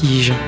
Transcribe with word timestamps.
Vertige. 0.00 0.32
Bonjour 0.32 0.44
à 0.44 0.47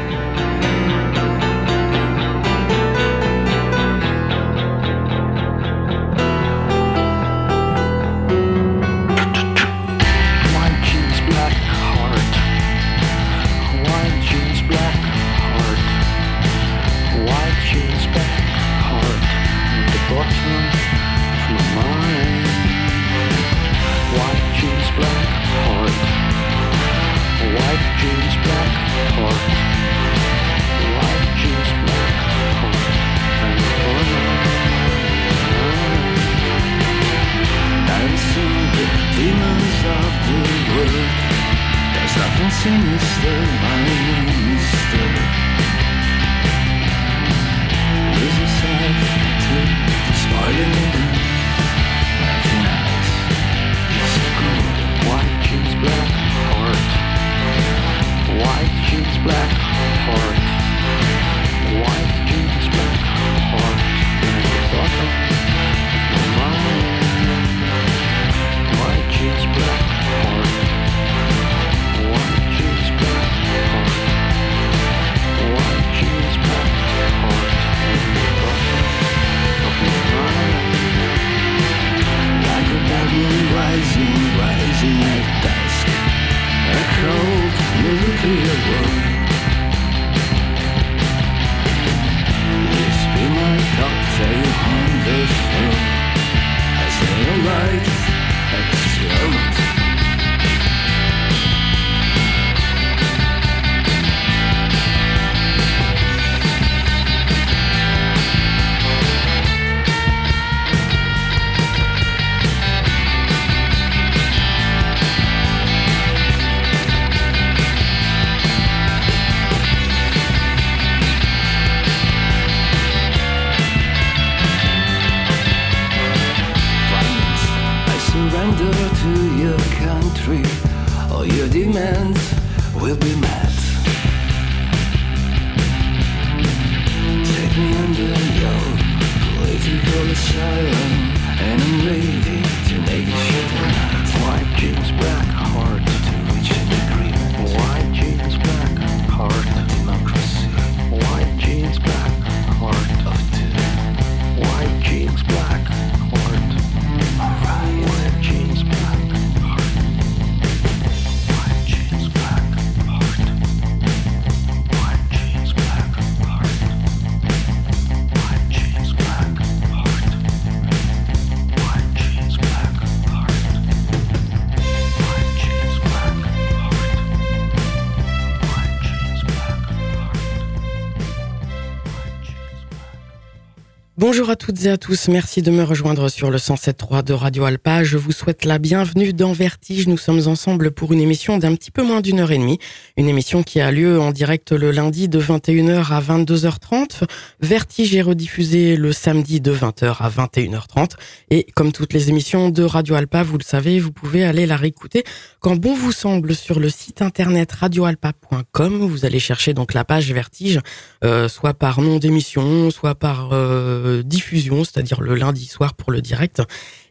toutes 184.51 184.65
et 184.65 184.71
à 184.71 184.79
tous, 184.79 185.07
merci 185.07 185.43
de 185.43 185.51
me 185.53 185.63
rejoindre 185.63 186.09
sur 186.09 186.29
le 186.29 186.39
107.3 186.39 187.05
de 187.05 187.13
Radio 187.13 187.45
Alpa. 187.45 187.85
Je 187.85 187.97
vous 187.97 188.11
souhaite 188.11 188.45
la 188.45 188.59
bienvenue 188.59 189.13
dans 189.13 189.33
Vertige. 189.33 189.87
Nous 189.87 189.97
sommes 189.97 190.27
ensemble 190.27 190.73
pour 190.73 190.93
une 190.93 191.01
émission 191.01 191.39
d'un 191.39 191.55
petit 191.55 191.71
peu 191.71 191.85
moins 191.85 192.01
d'une 192.01 192.19
heure 192.19 192.33
et 192.33 192.39
demie. 192.39 192.59
Une 192.97 193.09
émission 193.09 193.45
qui 193.45 193.61
a 193.61 193.71
lieu 193.71 194.01
en 194.01 194.11
direct 194.11 194.51
le 194.51 194.73
lundi 194.73 195.09
de 195.09 195.21
21h 195.21 195.93
à 195.93 196.01
22h30. 196.01 197.05
Vertige 197.39 197.95
est 197.95 198.03
rediffusé 198.03 198.75
le 198.75 198.93
samedi 198.93 199.41
de 199.41 199.53
20h 199.53 199.99
à 200.01 200.11
21h30. 200.11 200.95
Et 201.31 201.47
comme 201.55 201.71
toutes 201.71 201.93
les 201.93 202.09
émissions 202.09 202.51
de 202.51 202.65
Radio 202.65 202.97
Alpa, 202.97 203.23
vous 203.23 203.39
le 203.39 203.45
savez, 203.45 203.79
vous 203.79 203.93
pouvez 203.93 204.25
aller 204.25 204.47
la 204.47 204.57
réécouter 204.57 205.05
quand 205.39 205.55
bon 205.55 205.75
vous 205.75 205.93
semble 205.93 206.35
sur 206.35 206.59
le 206.59 206.71
site 206.71 207.03
internet 207.03 207.53
radioalpa.com. 207.53 208.81
Vous 208.81 209.05
allez 209.05 209.21
chercher 209.21 209.55
donc 209.55 209.75
la 209.75 209.85
page 209.85 210.13
Vertige, 210.13 210.59
euh, 211.05 211.29
soit 211.29 211.55
par 211.55 211.81
nom 211.83 211.99
d'émission, 211.99 212.73
soit 212.73 212.97
par... 212.97 213.29
Euh, 213.33 214.03
diffusion, 214.03 214.40
c'est-à-dire 214.41 215.01
le 215.01 215.15
lundi 215.15 215.47
soir 215.47 215.75
pour 215.75 215.93
le 215.93 216.01
direct. 216.01 216.43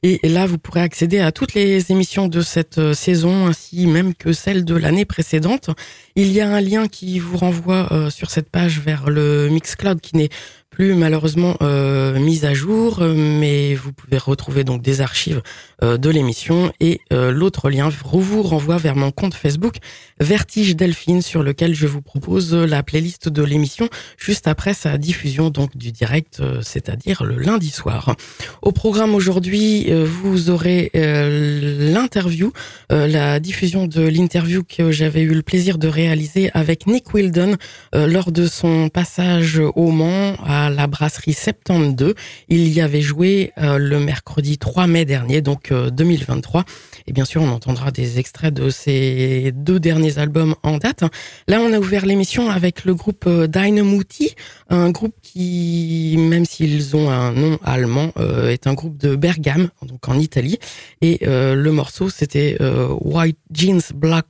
Et 0.04 0.20
là, 0.24 0.46
vous 0.46 0.58
pourrez 0.58 0.82
accéder 0.82 1.20
à 1.20 1.32
toutes 1.32 1.54
les 1.54 1.92
émissions 1.92 2.28
de 2.28 2.42
cette 2.42 2.78
euh, 2.78 2.94
saison, 2.94 3.48
ainsi 3.48 3.86
même 3.86 4.14
que 4.14 4.32
celles 4.32 4.64
de 4.64 4.76
l'année 4.76 5.04
précédente. 5.06 5.70
Il 6.16 6.32
y 6.32 6.40
a 6.40 6.50
un 6.50 6.62
lien 6.62 6.88
qui 6.88 7.20
vous 7.20 7.38
renvoie 7.38 7.92
euh, 7.92 8.10
sur 8.10 8.32
cette 8.32 8.50
page 8.50 8.80
vers 8.80 9.10
le 9.10 9.50
Mixcloud 9.50 10.00
qui 10.00 10.16
n'est 10.16 10.30
plus 10.70 10.96
malheureusement 10.96 11.58
euh, 11.62 12.18
mise 12.18 12.46
à 12.46 12.54
jour, 12.54 13.02
mais 13.02 13.76
vous 13.76 13.92
pouvez 13.92 14.18
retrouver 14.18 14.64
donc 14.64 14.82
des 14.82 15.02
archives 15.02 15.42
de 15.82 16.10
l'émission 16.10 16.72
et 16.80 17.02
euh, 17.14 17.32
l'autre 17.32 17.70
lien 17.70 17.90
vous 17.90 18.42
renvoie 18.42 18.78
vers 18.78 18.96
mon 18.96 19.12
compte 19.12 19.34
Facebook 19.34 19.78
Vertige 20.20 20.76
Delphine 20.76 21.22
sur 21.22 21.44
lequel 21.44 21.74
je 21.74 21.88
vous 21.88 22.02
propose 22.02 22.54
la 22.54 22.84
playlist 22.84 23.30
de 23.30 23.44
l'émission 23.44 23.90
juste 24.18 24.48
après 24.48 24.74
sa 24.74 24.98
diffusion 24.98 25.50
donc 25.50 25.78
du 25.78 25.92
direct, 25.92 26.42
c'est-à-dire 26.62 27.24
le 27.24 27.38
lundi 27.38 27.70
soir. 27.70 28.16
Au 28.62 28.72
programme 28.72 29.16
aujourd'hui, 29.16 29.90
vous 29.90 30.50
aurez 30.50 30.92
l'interview, 30.94 32.52
la 32.90 33.40
diffusion 33.40 33.88
de 33.88 34.02
l'interview 34.02 34.64
que 34.64 34.92
j'avais 34.92 35.22
eu 35.22 35.34
le 35.34 35.42
plaisir 35.42 35.78
de 35.78 35.88
réaliser 35.88 36.52
avec 36.54 36.86
Nick 36.86 37.14
Wildon 37.14 37.56
lors 37.94 38.34
de 38.34 38.46
son 38.48 38.90
passage 38.90 39.62
au 39.76 39.92
Mans 39.92 40.36
à 40.46 40.70
la 40.70 40.88
brasserie 40.88 41.34
72. 41.34 42.14
Il 42.50 42.68
y 42.68 42.82
avait 42.82 43.02
joué 43.02 43.54
euh, 43.58 43.78
le 43.78 44.00
mercredi 44.00 44.58
3 44.58 44.88
mai 44.88 45.06
dernier, 45.06 45.42
donc 45.42 45.69
2023. 45.72 46.62
Euh, 46.62 46.64
Et 47.08 47.14
bien 47.14 47.26
sûr, 47.26 47.42
on 47.42 47.50
entendra 47.50 47.92
des 47.92 48.20
extraits 48.20 48.54
de 48.54 48.70
ces 48.70 49.52
deux 49.54 49.80
derniers 49.80 50.18
albums 50.18 50.56
en 50.64 50.78
date. 50.78 51.04
Là, 51.48 51.60
on 51.62 51.74
a 51.74 51.80
ouvert 51.80 52.06
l'émission 52.06 52.50
avec 52.50 52.86
le 52.86 52.94
groupe 52.96 53.26
euh, 53.28 53.48
Dynamouti, 53.48 54.36
un 54.70 54.92
groupe 54.92 55.16
qui, 55.22 56.16
même 56.18 56.46
s'ils 56.46 56.96
ont 56.96 57.10
un 57.10 57.32
nom 57.32 57.60
allemand, 57.64 58.12
est 58.48 58.68
un 58.68 58.74
groupe 58.74 58.98
de 58.98 59.16
Bergame, 59.16 59.70
donc 59.86 60.08
en 60.08 60.18
Italie. 60.20 60.60
Et 61.02 61.20
le 61.24 61.70
morceau, 61.70 62.10
c'était 62.10 62.58
White 63.02 63.38
Jeans 63.52 63.82
Black 63.96 64.28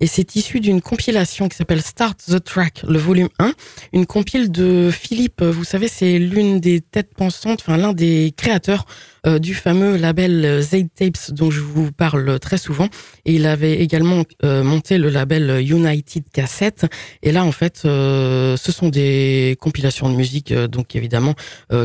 Et 0.00 0.06
c'est 0.06 0.36
issu 0.36 0.60
d'une 0.60 0.80
compilation 0.80 1.48
qui 1.48 1.56
s'appelle 1.56 1.82
Start 1.82 2.18
the 2.26 2.42
Track, 2.42 2.82
le 2.86 2.98
volume 2.98 3.28
1, 3.38 3.52
une 3.92 4.06
compile 4.06 4.52
de 4.52 4.90
Philippe, 4.92 5.42
vous 5.42 5.64
savez, 5.64 5.88
c'est 5.88 6.18
l'une 6.18 6.60
des 6.60 6.80
têtes 6.80 7.14
pensantes, 7.14 7.60
enfin 7.62 7.76
l'un 7.76 7.92
des 7.92 8.34
créateurs 8.36 8.84
euh, 9.26 9.38
du 9.38 9.54
fameux 9.54 9.96
label 9.96 10.60
Z 10.60 10.88
Tapes 10.94 11.30
dont 11.30 11.50
je 11.50 11.60
vous 11.60 11.90
parle 11.90 12.38
très 12.38 12.58
souvent. 12.58 12.88
Et 13.24 13.34
il 13.34 13.46
avait 13.46 13.80
également 13.80 14.24
euh, 14.44 14.62
monté 14.62 14.98
le 14.98 15.08
label 15.08 15.64
United 15.66 16.24
Cassette. 16.30 16.86
Et 17.22 17.32
là, 17.32 17.44
en 17.44 17.52
fait, 17.52 17.82
euh, 17.84 18.58
ce 18.58 18.72
sont 18.72 18.90
des 18.90 19.56
compilations 19.60 20.10
de 20.10 20.16
musique, 20.16 20.52
donc 20.52 20.94
évidemment, 20.96 21.34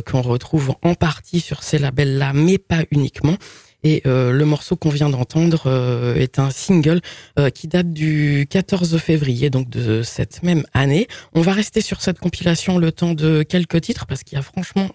qu'on 0.06 0.22
retrouve 0.22 0.76
en 0.82 0.96
partie 0.96 1.40
sur 1.40 1.64
ces 1.64 1.78
labels-là, 1.78 2.34
mais 2.34 2.58
pas 2.58 2.84
uniquement. 2.92 3.38
Et 3.84 4.02
euh, 4.06 4.32
le 4.32 4.46
morceau 4.46 4.76
qu'on 4.76 4.90
vient 4.90 5.10
d'entendre 5.10 5.64
euh, 5.68 6.16
est 6.16 6.38
un 6.38 6.50
single 6.50 7.00
euh, 7.38 7.50
qui 7.50 7.68
date 7.68 7.94
du 7.94 8.46
14 8.50 8.98
février, 8.98 9.50
donc 9.50 9.70
de 9.70 10.04
cette 10.04 10.44
même 10.44 10.64
année. 10.74 11.08
On 11.34 11.42
va 11.42 11.54
rester 11.54 11.82
sur 11.82 12.02
cette 12.02 12.20
compilation 12.20 12.78
le 12.78 12.92
temps 12.92 13.14
de 13.14 13.44
quelques 13.44 13.82
titres 13.82 14.06
parce 14.06 14.24
qu'il 14.24 14.36
y 14.36 14.40
a 14.40 14.42
franchement 14.42 14.90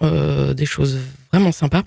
des 0.55 0.67
choses 0.67 0.99
vraiment 1.33 1.53
sympas. 1.53 1.83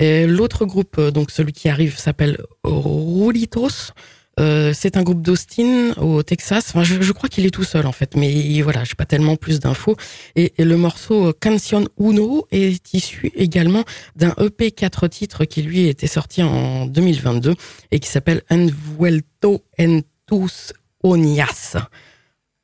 L'autre 0.00 0.64
groupe, 0.64 1.00
donc 1.00 1.30
celui 1.30 1.52
qui 1.52 1.68
arrive, 1.68 1.98
s'appelle 1.98 2.38
Rulitos. 2.64 3.92
Euh, 4.38 4.72
c'est 4.74 4.96
un 4.96 5.02
groupe 5.02 5.22
d'Austin 5.22 5.92
au 5.96 6.22
Texas. 6.22 6.66
Enfin, 6.68 6.84
je, 6.84 7.12
crois 7.12 7.28
qu'il 7.28 7.46
est 7.46 7.50
tout 7.50 7.64
seul 7.64 7.86
en 7.86 7.92
fait, 7.92 8.16
mais 8.16 8.60
voilà, 8.62 8.84
j'ai 8.84 8.94
pas 8.94 9.06
tellement 9.06 9.36
plus 9.36 9.60
d'infos. 9.60 9.96
Et, 10.36 10.52
le 10.58 10.76
morceau 10.76 11.28
euh, 11.28 11.32
Cancion 11.38 11.88
Uno 11.98 12.46
est 12.50 12.94
issu 12.94 13.32
également 13.34 13.84
d'un 14.16 14.34
EP 14.38 14.70
4 14.70 15.08
titres 15.08 15.44
qui 15.44 15.62
lui 15.62 15.88
était 15.88 16.06
sorti 16.06 16.42
en 16.42 16.86
2022 16.86 17.54
et 17.90 18.00
qui 18.00 18.08
s'appelle 18.08 18.42
Envuelto 18.50 19.64
en 19.78 20.00
tus 20.26 20.72
onias. 21.02 21.76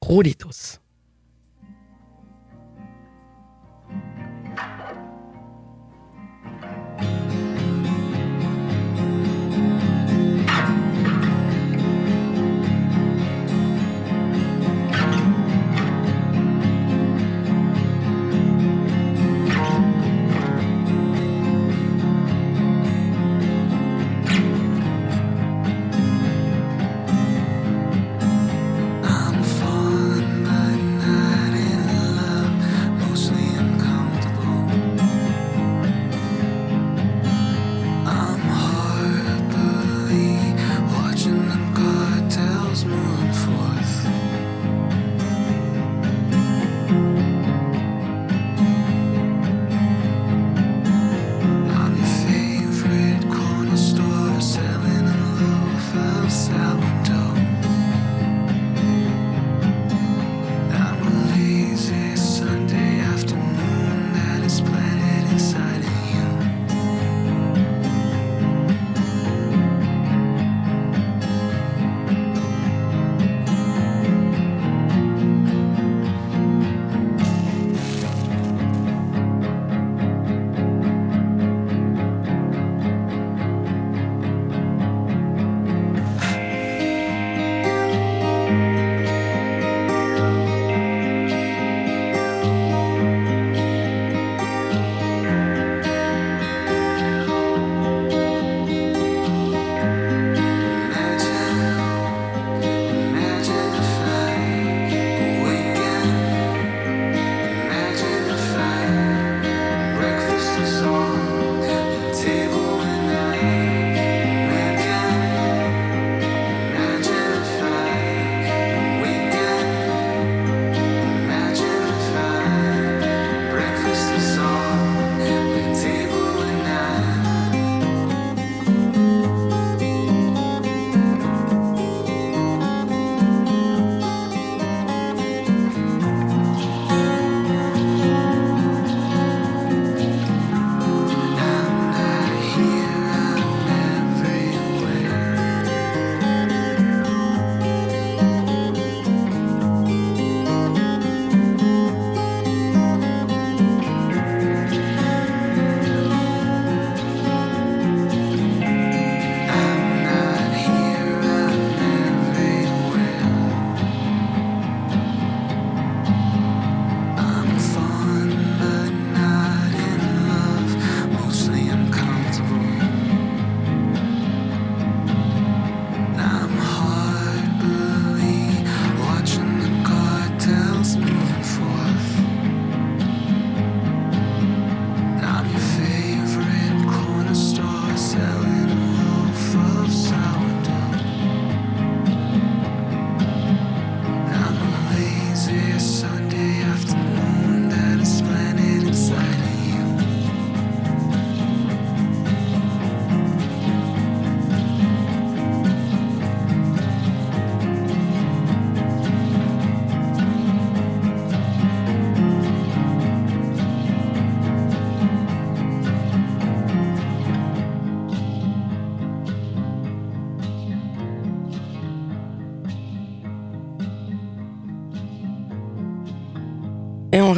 Rolitos. 0.01 0.79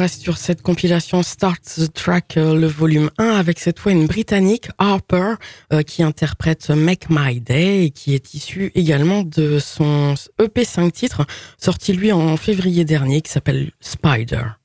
Sur 0.07 0.37
cette 0.37 0.61
compilation 0.61 1.23
Start 1.23 1.61
the 1.63 1.93
Track, 1.93 2.37
euh, 2.37 2.55
le 2.55 2.67
volume 2.67 3.09
1, 3.17 3.25
avec 3.25 3.59
cette 3.59 3.79
fois 3.79 3.91
une 3.91 4.07
Britannique, 4.07 4.69
Harper, 4.77 5.35
euh, 5.73 5.81
qui 5.81 6.03
interprète 6.03 6.69
Make 6.69 7.09
My 7.09 7.39
Day 7.39 7.85
et 7.85 7.89
qui 7.91 8.13
est 8.13 8.33
issue 8.33 8.71
également 8.75 9.23
de 9.23 9.59
son 9.59 10.15
EP 10.39 10.63
5 10.63 10.91
titres, 10.91 11.25
sorti 11.57 11.93
lui 11.93 12.11
en 12.11 12.37
février 12.37 12.85
dernier, 12.85 13.21
qui 13.21 13.31
s'appelle 13.31 13.71
Spider. 13.79 14.56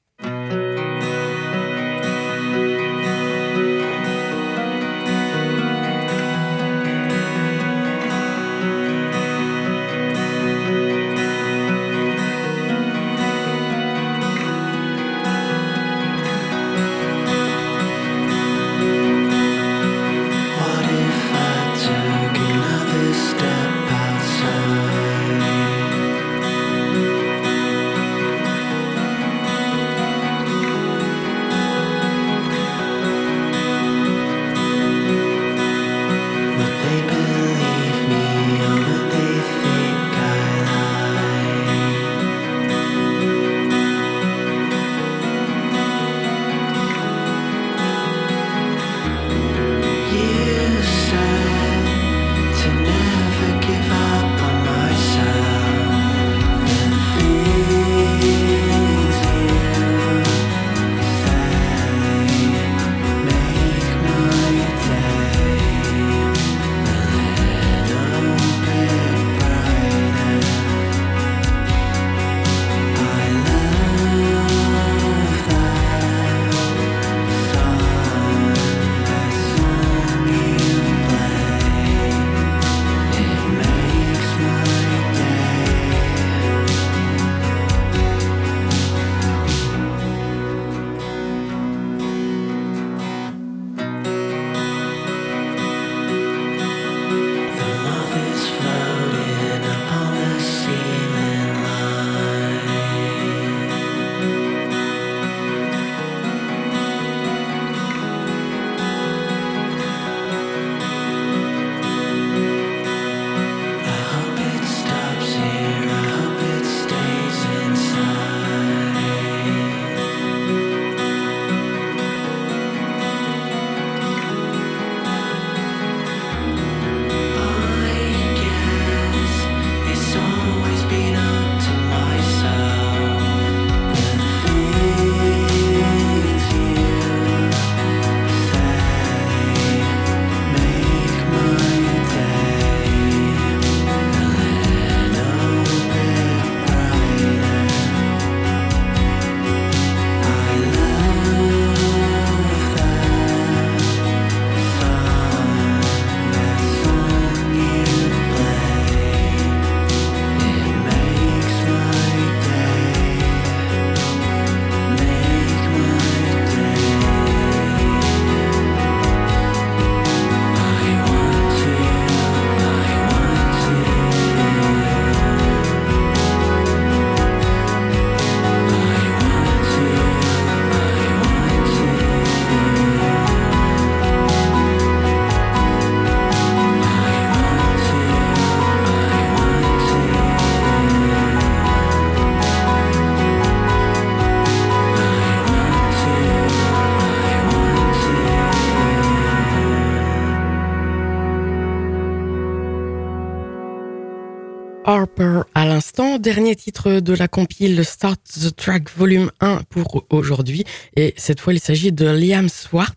Dernier 206.34 206.56
titre 206.56 207.00
de 207.00 207.12
la 207.12 207.28
compile 207.28 207.84
Start 207.84 208.18
the 208.40 208.56
Track 208.56 208.88
Volume 208.96 209.30
1 209.40 209.64
pour 209.68 210.06
aujourd'hui. 210.08 210.64
Et 210.96 211.12
cette 211.18 211.40
fois, 211.40 211.52
il 211.52 211.60
s'agit 211.60 211.92
de 211.92 212.06
Liam 212.06 212.48
Swart. 212.48 212.96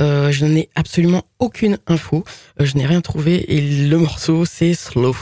Euh, 0.00 0.32
je 0.32 0.46
n'ai 0.46 0.70
absolument 0.74 1.24
aucune 1.40 1.76
info. 1.86 2.24
Euh, 2.58 2.64
je 2.64 2.78
n'ai 2.78 2.86
rien 2.86 3.02
trouvé. 3.02 3.54
Et 3.54 3.60
le 3.60 3.98
morceau, 3.98 4.46
c'est 4.46 4.72
Slow 4.72 5.12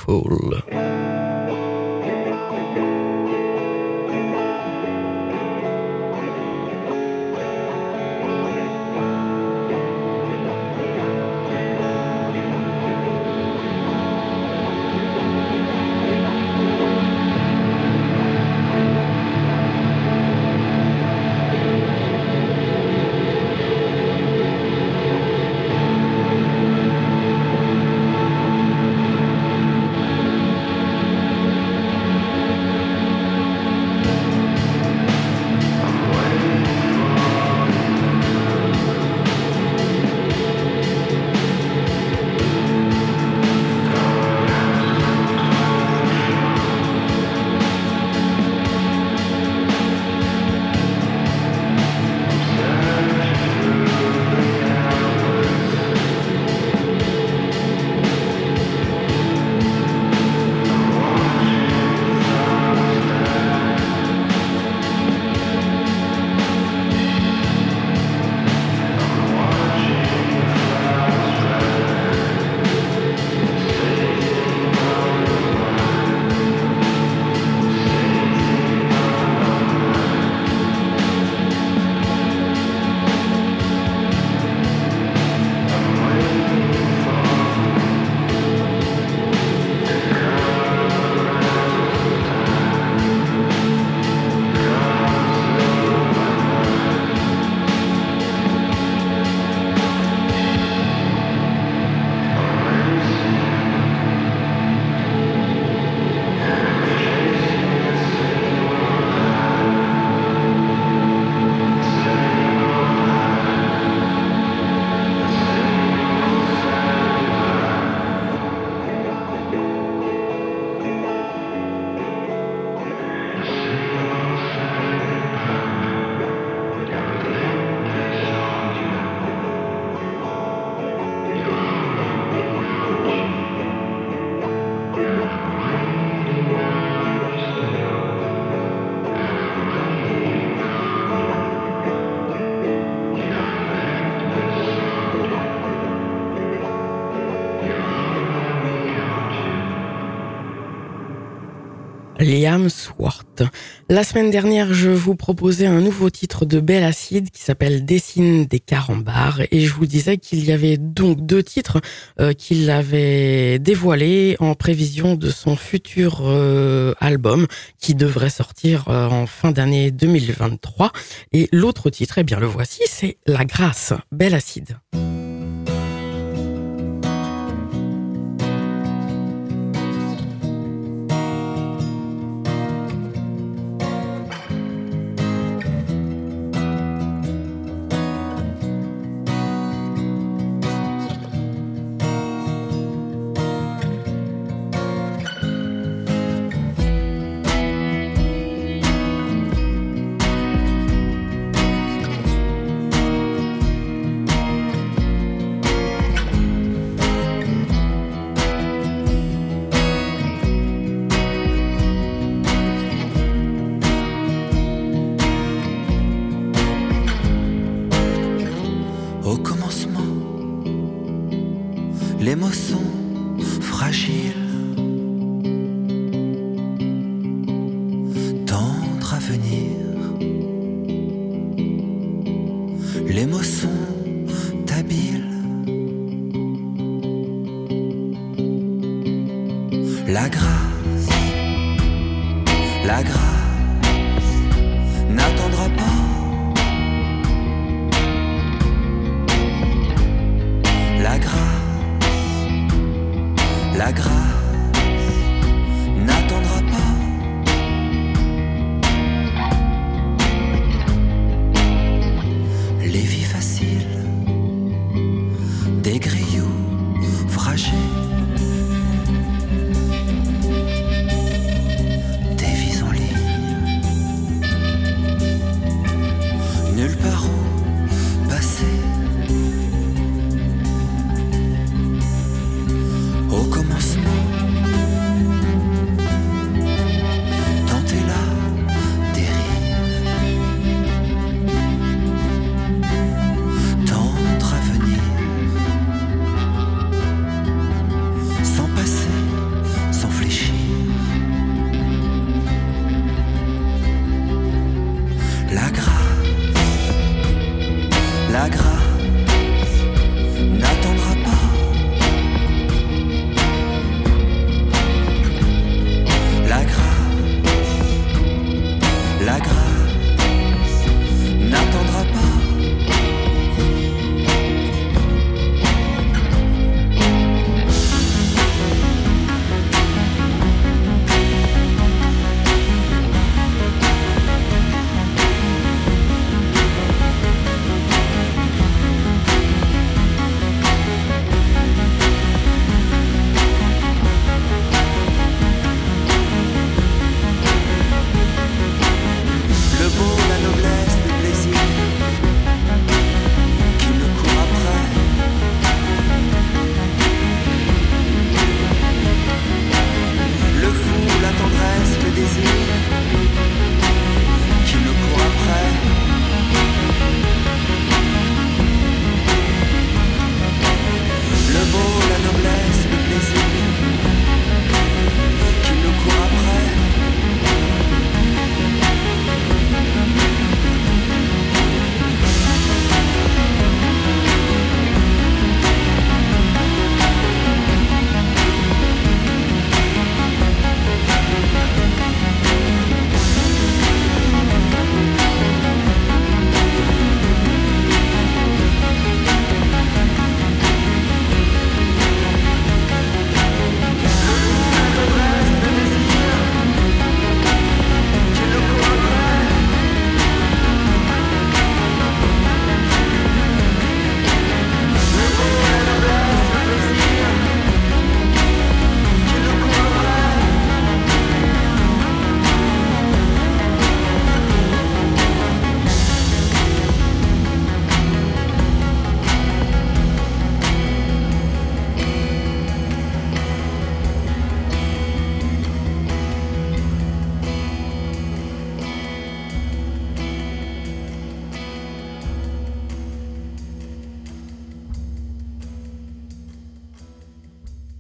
Liam 152.29 152.69
Swart. 152.69 153.43
La 153.89 154.05
semaine 154.05 154.31
dernière, 154.31 154.75
je 154.75 154.91
vous 154.91 155.15
proposais 155.15 155.67
un 155.67 155.81
nouveau 155.81 156.11
titre 156.11 156.45
de 156.45 156.61
Belle 156.61 156.85
Acide 156.85 157.31
qui 157.31 157.41
s'appelle 157.41 157.87
Dessine 157.87 158.45
des 158.45 158.61
carambars 158.61 159.41
et 159.51 159.61
je 159.61 159.73
vous 159.73 159.87
disais 159.87 160.19
qu'il 160.19 160.45
y 160.45 160.53
avait 160.53 160.77
donc 160.77 161.25
deux 161.25 161.43
titres 161.43 161.81
euh, 162.21 162.35
qu'il 162.35 162.69
avait 162.69 163.59
dévoilés 163.59 164.37
en 164.41 164.55
prévision 164.55 165.15
de 165.15 165.31
son 165.31 165.57
futur 165.57 166.19
euh, 166.21 166.93
album 167.01 167.47
qui 167.79 167.95
devrait 167.95 168.29
sortir 168.29 168.89
euh, 168.89 169.09
en 169.09 169.27
fin 169.27 169.51
d'année 169.51 169.91
2023 169.91 170.93
et 171.33 171.49
l'autre 171.51 171.89
titre, 171.89 172.19
eh 172.19 172.25
bien 172.25 172.39
le 172.39 172.47
voici, 172.47 172.83
c'est 172.87 173.17
La 173.27 173.47
Grâce, 173.47 173.95
Belle 174.13 174.35
Acide. 174.35 174.77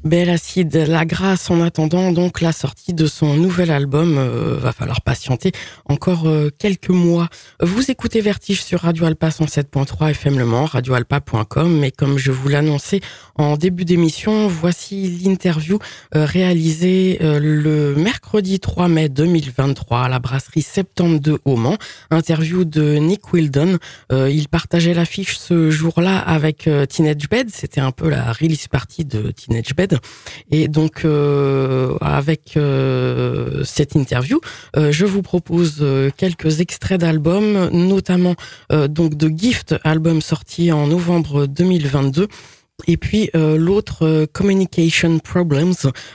Belle 0.04 0.30
Acide, 0.30 0.74
la 0.88 1.04
grâce 1.04 1.50
en 1.50 1.60
attendant 1.60 2.12
donc 2.12 2.40
la 2.40 2.52
sortie 2.52 2.94
de 2.94 3.06
son 3.06 3.34
nouvel 3.34 3.70
album. 3.70 4.16
Euh, 4.16 4.56
va 4.58 4.72
falloir 4.72 5.00
patienter 5.00 5.52
encore 5.86 6.28
euh, 6.28 6.50
quelques 6.56 6.90
mois. 6.90 7.28
Vous 7.60 7.90
écoutez 7.90 8.20
Vertige 8.20 8.62
sur 8.62 8.80
Radio 8.80 9.06
Alpa 9.06 9.28
107.3 9.28 10.10
FM 10.10 10.38
Le 10.38 10.44
Mans, 10.44 10.66
radioalpa.com. 10.66 11.78
Mais 11.78 11.90
comme 11.90 12.16
je 12.16 12.30
vous 12.30 12.48
l'annonçais 12.48 13.00
en 13.34 13.56
début 13.56 13.84
d'émission, 13.84 14.46
voici 14.46 15.08
l'interview 15.24 15.78
euh, 16.14 16.24
réalisée 16.24 17.18
le 17.20 17.94
mercredi 17.96 18.60
3 18.60 18.88
mai 18.88 19.08
2023 19.08 20.02
à 20.02 20.08
la 20.08 20.18
brasserie 20.20 20.62
72 20.62 21.38
au 21.44 21.56
Mans. 21.56 21.76
Interview 22.10 22.64
de 22.64 22.96
Nick 22.96 23.32
Wildon. 23.32 23.78
il 24.10 24.48
partageait 24.48 24.94
l'affiche 24.94 25.38
ce 25.38 25.70
jour-là 25.70 26.18
avec 26.18 26.68
Teenage 26.88 27.28
Bed. 27.28 27.50
C'était 27.52 27.80
un 27.80 27.90
peu 27.90 28.08
la 28.08 28.32
release 28.32 28.68
party 28.68 29.04
de 29.04 29.30
Teenage 29.30 29.74
Bed. 29.76 29.87
Et 30.50 30.68
donc, 30.68 31.02
euh, 31.04 31.96
avec 32.00 32.56
euh, 32.56 33.62
cette 33.64 33.94
interview, 33.94 34.40
euh, 34.76 34.92
je 34.92 35.04
vous 35.04 35.22
propose 35.22 35.84
quelques 36.16 36.60
extraits 36.60 37.00
d'albums, 37.00 37.68
notamment 37.72 38.34
donc 38.70 39.14
de 39.14 39.28
Gift, 39.28 39.74
album 39.84 40.20
sorti 40.20 40.72
en 40.72 40.86
novembre 40.86 41.46
2022. 41.46 42.28
Et 42.86 42.96
puis 42.96 43.28
euh, 43.34 43.56
l'autre 43.58 44.06
euh, 44.06 44.26
Communication 44.32 45.18
Problems, 45.18 45.74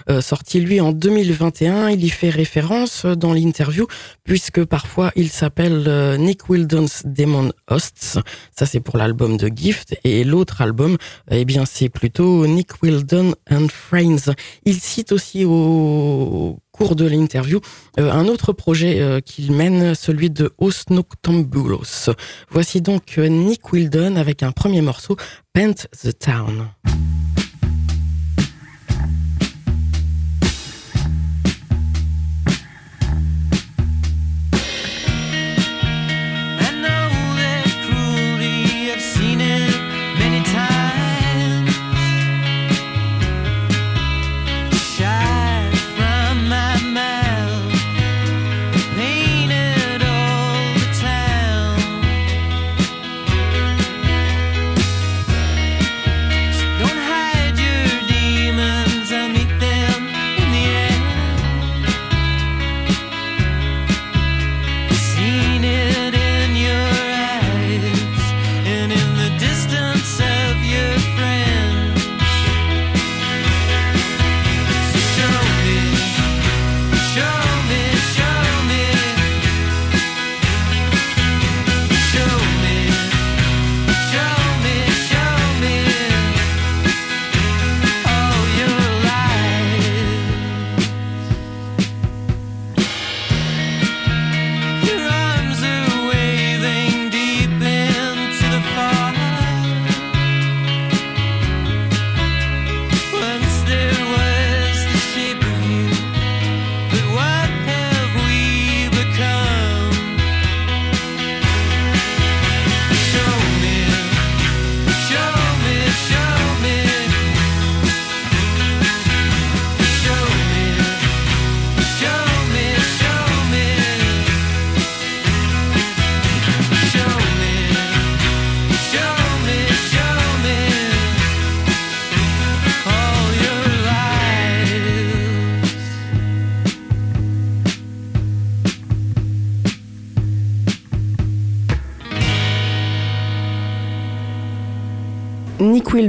euh, 0.10 0.22
sorti 0.22 0.62
lui 0.62 0.80
en 0.80 0.92
2021, 0.92 1.90
il 1.90 2.04
y 2.04 2.10
fait 2.10 2.30
référence 2.30 3.06
dans 3.06 3.34
l'interview 3.34 3.86
puisque 4.24 4.64
parfois 4.64 5.12
il 5.16 5.30
s'appelle 5.30 6.18
Nick 6.20 6.50
Wildon's 6.50 7.04
Demon 7.06 7.52
Hosts. 7.70 8.20
Ça 8.58 8.66
c'est 8.66 8.80
pour 8.80 8.98
l'album 8.98 9.36
de 9.38 9.52
Gift 9.54 9.96
et 10.04 10.24
l'autre 10.24 10.62
album, 10.62 10.98
eh 11.30 11.44
bien 11.44 11.66
c'est 11.66 11.90
plutôt 11.90 12.48
Nick 12.48 12.82
Wildon 12.82 13.34
and 13.52 13.68
Friends. 13.70 14.34
Il 14.66 14.80
cite 14.80 15.12
aussi 15.12 15.44
au 15.46 16.58
cours 16.72 16.96
de 16.96 17.06
l'interview 17.06 17.60
un 17.98 18.26
autre 18.28 18.54
projet 18.54 19.22
qu'il 19.26 19.52
mène, 19.52 19.94
celui 19.94 20.30
de 20.30 20.54
Os 20.58 20.86
Noctambulos. 20.90 22.10
Voici 22.50 22.82
donc 22.82 23.18
Nick 23.18 23.72
Wildon 23.74 24.16
avec 24.16 24.42
un 24.42 24.52
premier 24.52 24.82
morceau 24.82 25.18
Paint 25.54 25.86
the 26.02 26.14
Town. 26.14 26.72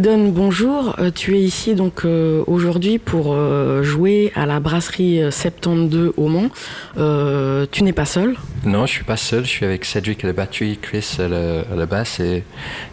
Bonjour. 0.06 0.96
Euh, 0.98 1.10
tu 1.10 1.34
es 1.34 1.40
ici 1.40 1.74
donc 1.74 2.04
euh, 2.04 2.44
aujourd'hui 2.46 2.98
pour 2.98 3.32
euh, 3.32 3.82
jouer 3.82 4.32
à 4.34 4.44
la 4.44 4.60
brasserie 4.60 5.22
72 5.30 6.12
au 6.18 6.28
Mans. 6.28 6.50
tu 7.72 7.84
n'es 7.84 7.92
pas 7.94 8.04
seul? 8.04 8.36
Non, 8.66 8.84
je 8.84 8.92
suis 8.92 9.04
pas 9.04 9.16
seul. 9.16 9.44
Je 9.46 9.48
suis 9.48 9.64
avec 9.64 9.86
Cédric 9.86 10.22
à 10.24 10.26
la 10.26 10.34
batterie, 10.34 10.78
Chris 10.80 11.16
à 11.18 11.28
la, 11.28 11.86
basse 11.86 12.20
et, 12.20 12.44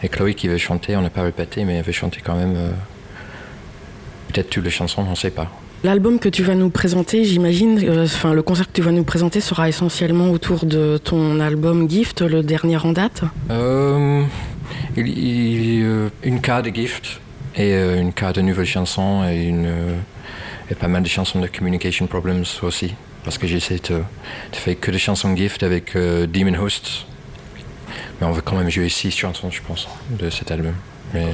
Chloé 0.10 0.36
qui 0.36 0.48
veut 0.48 0.58
chanter. 0.58 0.96
On 0.96 1.02
n'a 1.02 1.10
pas 1.10 1.24
répété, 1.24 1.66
mais 1.66 1.76
elle 1.76 1.84
veut 1.84 1.92
chanter 1.92 2.22
quand 2.24 2.36
même. 2.36 2.56
Peut-être 4.32 4.50
toutes 4.50 4.64
les 4.64 4.70
chansons, 4.70 5.04
on 5.06 5.10
ne 5.10 5.16
sait 5.16 5.32
pas. 5.32 5.52
L'album 5.84 6.18
que 6.18 6.30
tu 6.30 6.44
vas 6.44 6.56
nous 6.56 6.70
présenter, 6.70 7.26
j'imagine, 7.26 8.04
enfin 8.04 8.34
le 8.34 8.42
concert 8.42 8.68
que 8.68 8.74
tu 8.74 8.84
vas 8.84 8.92
nous 8.92 9.04
présenter 9.04 9.42
sera 9.42 9.68
essentiellement 9.68 10.32
autour 10.32 10.66
de 10.66 10.98
ton 10.98 11.42
album 11.42 11.90
Gift, 11.90 12.22
le 12.22 12.42
dernier 12.42 12.78
en 12.78 12.94
date. 12.94 13.24
Il, 14.98 15.86
a 15.86 16.28
une 16.28 16.42
carte 16.42 16.66
de 16.66 16.70
gift 16.72 17.22
et 17.56 17.74
euh, 17.74 18.02
une 18.02 18.14
carte 18.14 18.36
de 18.36 18.42
nouvelles 18.42 18.66
chansons 18.66 19.24
et, 19.28 19.44
une, 19.44 19.66
euh, 19.66 19.96
et 20.70 20.76
pas 20.76 20.88
mal 20.88 21.04
de 21.04 21.08
chansons 21.08 21.40
de 21.40 21.48
Communication 21.48 22.08
Problems 22.08 22.46
aussi. 22.62 22.94
Parce 23.24 23.38
que 23.38 23.48
j'essaie 23.48 23.80
de, 23.90 23.96
de, 23.98 24.56
faire 24.56 24.80
que 24.80 24.92
des 24.92 24.98
chansons 24.98 25.36
gift 25.36 25.64
avec 25.64 25.96
euh, 25.96 26.28
Demon 26.28 26.60
Hosts. 26.60 27.06
Mais 28.20 28.28
on 28.28 28.32
va 28.32 28.42
quand 28.42 28.56
même 28.56 28.70
jouer 28.70 28.90
six 28.90 29.12
chansons, 29.12 29.50
je 29.52 29.62
pense, 29.62 29.88
de 30.10 30.30
cet 30.30 30.52
album. 30.52 30.74
Mais 31.14 31.28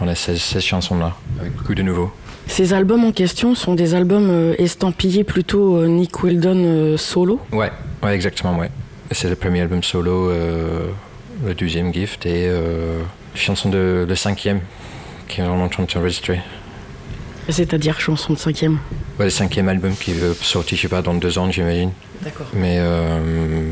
on 0.00 0.08
a 0.08 0.14
16, 0.14 0.60
chansons 0.60 0.98
là, 0.98 1.14
avec 1.40 1.52
beaucoup 1.54 1.74
de 1.74 1.82
nouveaux. 1.82 2.10
Ces 2.46 2.72
albums 2.72 3.04
en 3.04 3.12
question 3.12 3.54
sont 3.54 3.74
des 3.74 3.94
albums 3.94 4.54
estampillés 4.58 5.24
plutôt 5.24 5.86
Nick 5.86 6.22
Weldon 6.22 6.96
solo? 6.96 7.40
Ouais, 7.52 7.70
ouais, 8.02 8.14
exactement, 8.14 8.56
ouais. 8.56 8.70
C'est 9.10 9.28
le 9.28 9.36
premier 9.36 9.60
album 9.60 9.82
solo 9.82 10.32
le 11.44 11.54
deuxième 11.54 11.92
gift 11.92 12.26
et 12.26 12.46
euh, 12.48 13.02
chanson 13.34 13.68
de 13.68 14.04
le 14.08 14.14
cinquième 14.16 14.60
qui 15.28 15.40
est 15.40 15.44
vraiment 15.44 15.64
en 15.64 15.68
train 15.68 15.84
de 15.84 15.90
s'enregistrer. 15.90 16.40
C'est-à-dire 17.48 18.00
chanson 18.00 18.34
de 18.34 18.38
cinquième 18.38 18.78
Ouais, 19.18 19.26
le 19.26 19.30
cinquième 19.30 19.68
album 19.68 19.94
qui 19.96 20.12
va 20.12 20.34
sortir, 20.34 20.76
je 20.76 20.82
sais 20.82 20.88
pas, 20.88 21.02
dans 21.02 21.14
deux 21.14 21.38
ans, 21.38 21.50
j'imagine. 21.50 21.92
D'accord. 22.22 22.46
Mais 22.52 22.76
euh, 22.78 23.70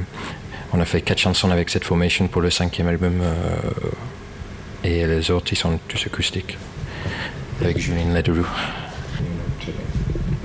on 0.72 0.80
a 0.80 0.84
fait 0.84 1.02
quatre 1.02 1.18
chansons 1.18 1.50
avec 1.50 1.70
cette 1.70 1.84
formation 1.84 2.26
pour 2.26 2.40
le 2.40 2.50
cinquième 2.50 2.88
album 2.88 3.20
euh, 3.22 3.34
et 4.82 5.06
les 5.06 5.30
autres, 5.30 5.52
ils 5.52 5.56
sont 5.56 5.78
tous 5.88 6.06
acoustiques 6.06 6.56
avec 7.60 7.78
Julien 7.78 8.12
Lederoux. 8.14 8.46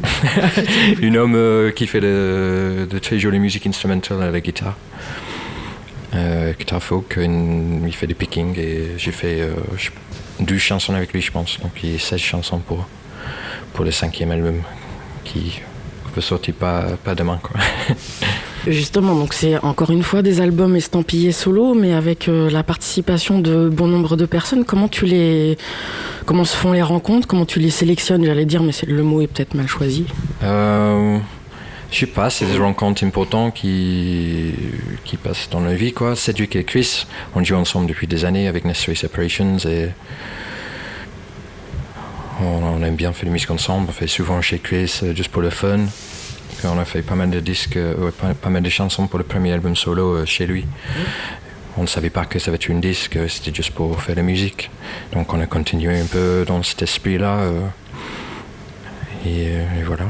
Une 1.01 1.17
homme 1.17 1.35
euh, 1.35 1.71
qui 1.71 1.87
fait 1.87 2.01
de, 2.01 2.87
de 2.89 2.99
très 2.99 3.19
jolie 3.19 3.39
musique 3.39 3.65
instrumentale 3.67 4.21
à 4.21 4.31
la 4.31 4.39
guitare 4.39 4.77
euh, 6.13 6.53
guitare 6.53 6.83
folk, 6.83 7.17
il 7.17 7.93
fait 7.93 8.07
du 8.07 8.15
picking 8.15 8.57
et 8.59 8.97
j'ai 8.97 9.11
fait 9.11 9.41
euh, 9.41 9.53
deux 10.39 10.57
chansons 10.57 10.93
avec 10.93 11.13
lui, 11.13 11.21
je 11.21 11.31
pense. 11.31 11.59
Donc 11.59 11.71
il 11.83 11.93
y 11.93 11.95
a 11.95 11.99
16 11.99 12.19
chansons 12.19 12.59
pour, 12.59 12.87
pour 13.73 13.85
le 13.85 13.91
cinquième 13.91 14.31
album 14.31 14.61
qui 15.23 15.61
ne 16.05 16.11
peut 16.11 16.21
sortir 16.21 16.53
pas, 16.55 16.83
pas 17.03 17.15
demain. 17.15 17.39
Quoi. 17.41 17.59
Justement, 18.67 19.15
donc 19.15 19.33
c'est 19.33 19.57
encore 19.63 19.89
une 19.89 20.03
fois 20.03 20.21
des 20.21 20.39
albums 20.39 20.75
estampillés 20.75 21.31
solo, 21.31 21.73
mais 21.73 21.93
avec 21.93 22.27
euh, 22.27 22.47
la 22.51 22.61
participation 22.61 23.39
de 23.39 23.69
bon 23.69 23.87
nombre 23.87 24.15
de 24.15 24.27
personnes. 24.27 24.65
Comment 24.65 24.87
tu 24.87 25.05
les, 25.05 25.57
comment 26.27 26.45
se 26.45 26.55
font 26.55 26.71
les 26.71 26.83
rencontres? 26.83 27.27
Comment 27.27 27.45
tu 27.45 27.59
les 27.59 27.71
sélectionnes? 27.71 28.23
J'allais 28.23 28.45
dire, 28.45 28.61
mais 28.61 28.73
le 28.85 29.01
mot 29.01 29.21
est 29.21 29.27
peut-être 29.27 29.55
mal 29.55 29.67
choisi. 29.67 30.05
Euh, 30.43 31.17
je 31.91 31.99
sais 31.99 32.05
pas, 32.07 32.29
c'est 32.29 32.45
des 32.45 32.57
rencontres 32.57 33.03
importantes 33.03 33.53
qui, 33.53 34.53
qui 35.03 35.17
passent 35.17 35.49
dans 35.49 35.59
la 35.59 35.75
vie, 35.75 35.91
quoi. 35.91 36.15
Cedric 36.15 36.55
et 36.55 36.63
Chris, 36.63 37.05
on 37.35 37.43
joue 37.43 37.55
ensemble 37.55 37.87
depuis 37.87 38.07
des 38.07 38.23
années 38.23 38.47
avec 38.47 38.63
Necessary 38.63 38.95
Separations 38.95 39.57
et 39.65 39.89
on, 42.41 42.81
aime 42.81 42.95
bien 42.95 43.11
faire 43.11 43.27
de 43.27 43.33
musique 43.33 43.51
ensemble. 43.51 43.87
On 43.89 43.91
fait 43.91 44.07
souvent 44.07 44.41
chez 44.41 44.59
Chris 44.59 45.01
euh, 45.03 45.13
juste 45.13 45.31
pour 45.31 45.41
le 45.41 45.49
fun. 45.49 45.79
On 46.63 46.79
a 46.79 46.85
fait 46.85 47.01
pas 47.01 47.15
mal 47.15 47.29
de 47.29 47.39
disques, 47.39 47.77
euh, 47.77 48.11
pas, 48.41 48.49
mal 48.49 48.63
de 48.63 48.69
chansons 48.69 49.07
pour 49.07 49.19
le 49.19 49.25
premier 49.25 49.51
album 49.51 49.75
solo 49.75 50.15
euh, 50.15 50.25
chez 50.25 50.47
lui. 50.47 50.65
On 51.77 51.81
ne 51.81 51.87
savait 51.87 52.09
pas 52.09 52.25
que 52.25 52.39
ça 52.39 52.51
va 52.51 52.55
être 52.55 52.69
une 52.69 52.81
disque, 52.81 53.17
c'était 53.29 53.53
juste 53.53 53.71
pour 53.71 54.01
faire 54.01 54.15
de 54.15 54.21
la 54.21 54.25
musique. 54.25 54.71
Donc 55.13 55.33
on 55.33 55.39
a 55.41 55.45
continué 55.45 55.99
un 55.99 56.05
peu 56.05 56.45
dans 56.47 56.63
cet 56.63 56.81
esprit-là. 56.81 57.49
et 59.25 59.51
voilà. 59.85 60.05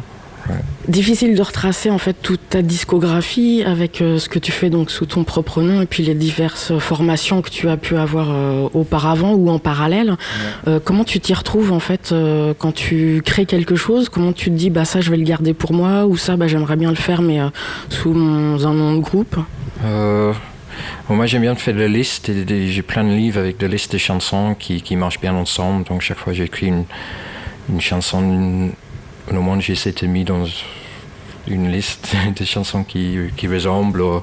Difficile 0.88 1.36
de 1.36 1.42
retracer 1.44 1.92
en 1.92 2.00
fait 2.00 2.16
toute 2.22 2.40
ta 2.50 2.64
discographie 2.64 3.62
avec 3.64 4.02
euh, 4.02 4.18
ce 4.18 4.28
que 4.28 4.40
tu 4.40 4.52
fais 4.52 4.72
donc 4.72 4.90
sous 4.90 5.06
ton 5.06 5.24
propre 5.24 5.62
nom 5.62 5.80
et 5.82 5.86
puis 5.86 6.02
les 6.02 6.16
diverses 6.16 6.78
formations 6.80 7.44
que 7.44 7.50
tu 7.50 7.70
as 7.70 7.78
pu 7.78 7.98
avoir 7.98 8.30
euh, 8.32 8.68
auparavant 8.74 9.34
ou 9.34 9.52
en 9.52 9.60
parallèle. 9.60 10.18
Euh, 10.68 10.80
comment 10.84 11.04
tu 11.04 11.20
t'y 11.20 11.36
retrouves 11.36 11.72
en 11.72 11.80
fait 11.80 12.14
quand 12.58 12.72
tu 12.72 13.22
crées 13.24 13.46
quelque 13.46 13.76
chose? 13.76 14.10
Comment 14.10 14.34
tu 14.34 14.46
te 14.46 14.56
dis 14.56 14.72
bah 14.72 14.84
ça 14.84 15.02
je 15.02 15.12
vais 15.12 15.18
le 15.18 15.24
garder 15.24 15.54
pour 15.54 15.74
moi 15.74 16.06
ou 16.08 16.18
ça 16.18 16.36
bah 16.36 16.48
j'aimerais 16.48 16.78
bien 16.78 16.90
le 16.90 16.96
faire 16.96 17.22
mais 17.22 17.40
sous 17.90 18.12
un 18.12 18.74
nom 18.74 18.96
de 18.96 19.02
groupe? 19.02 19.38
Moi 21.10 21.26
j'aime 21.28 21.42
bien 21.42 21.54
faire 21.56 21.76
des 21.76 21.90
listes 21.90 22.30
et 22.30 22.68
j'ai 22.68 22.82
plein 22.82 23.04
de 23.04 23.14
livres 23.14 23.40
avec 23.40 23.58
des 23.58 23.68
listes 23.68 23.94
de 23.94 23.98
chansons 24.00 24.56
qui, 24.58 24.82
qui 24.82 24.96
marchent 24.96 25.20
bien 25.20 25.36
ensemble. 25.36 25.86
Donc 25.86 26.02
chaque 26.02 26.18
fois 26.18 26.34
j'écris 26.34 26.68
une, 26.68 26.86
une 27.70 27.82
chanson 27.82 28.72
au 29.32 29.34
moment 29.36 29.54
où 29.54 29.62
j'essaie 29.62 29.94
de 29.94 30.08
mettre 30.08 30.34
dans 30.34 30.46
une 31.48 31.72
liste 31.72 32.16
de 32.36 32.46
chansons 32.46 32.84
qui, 32.84 33.18
qui 33.36 33.48
ressemblent 33.48 34.02
ou, 34.02 34.22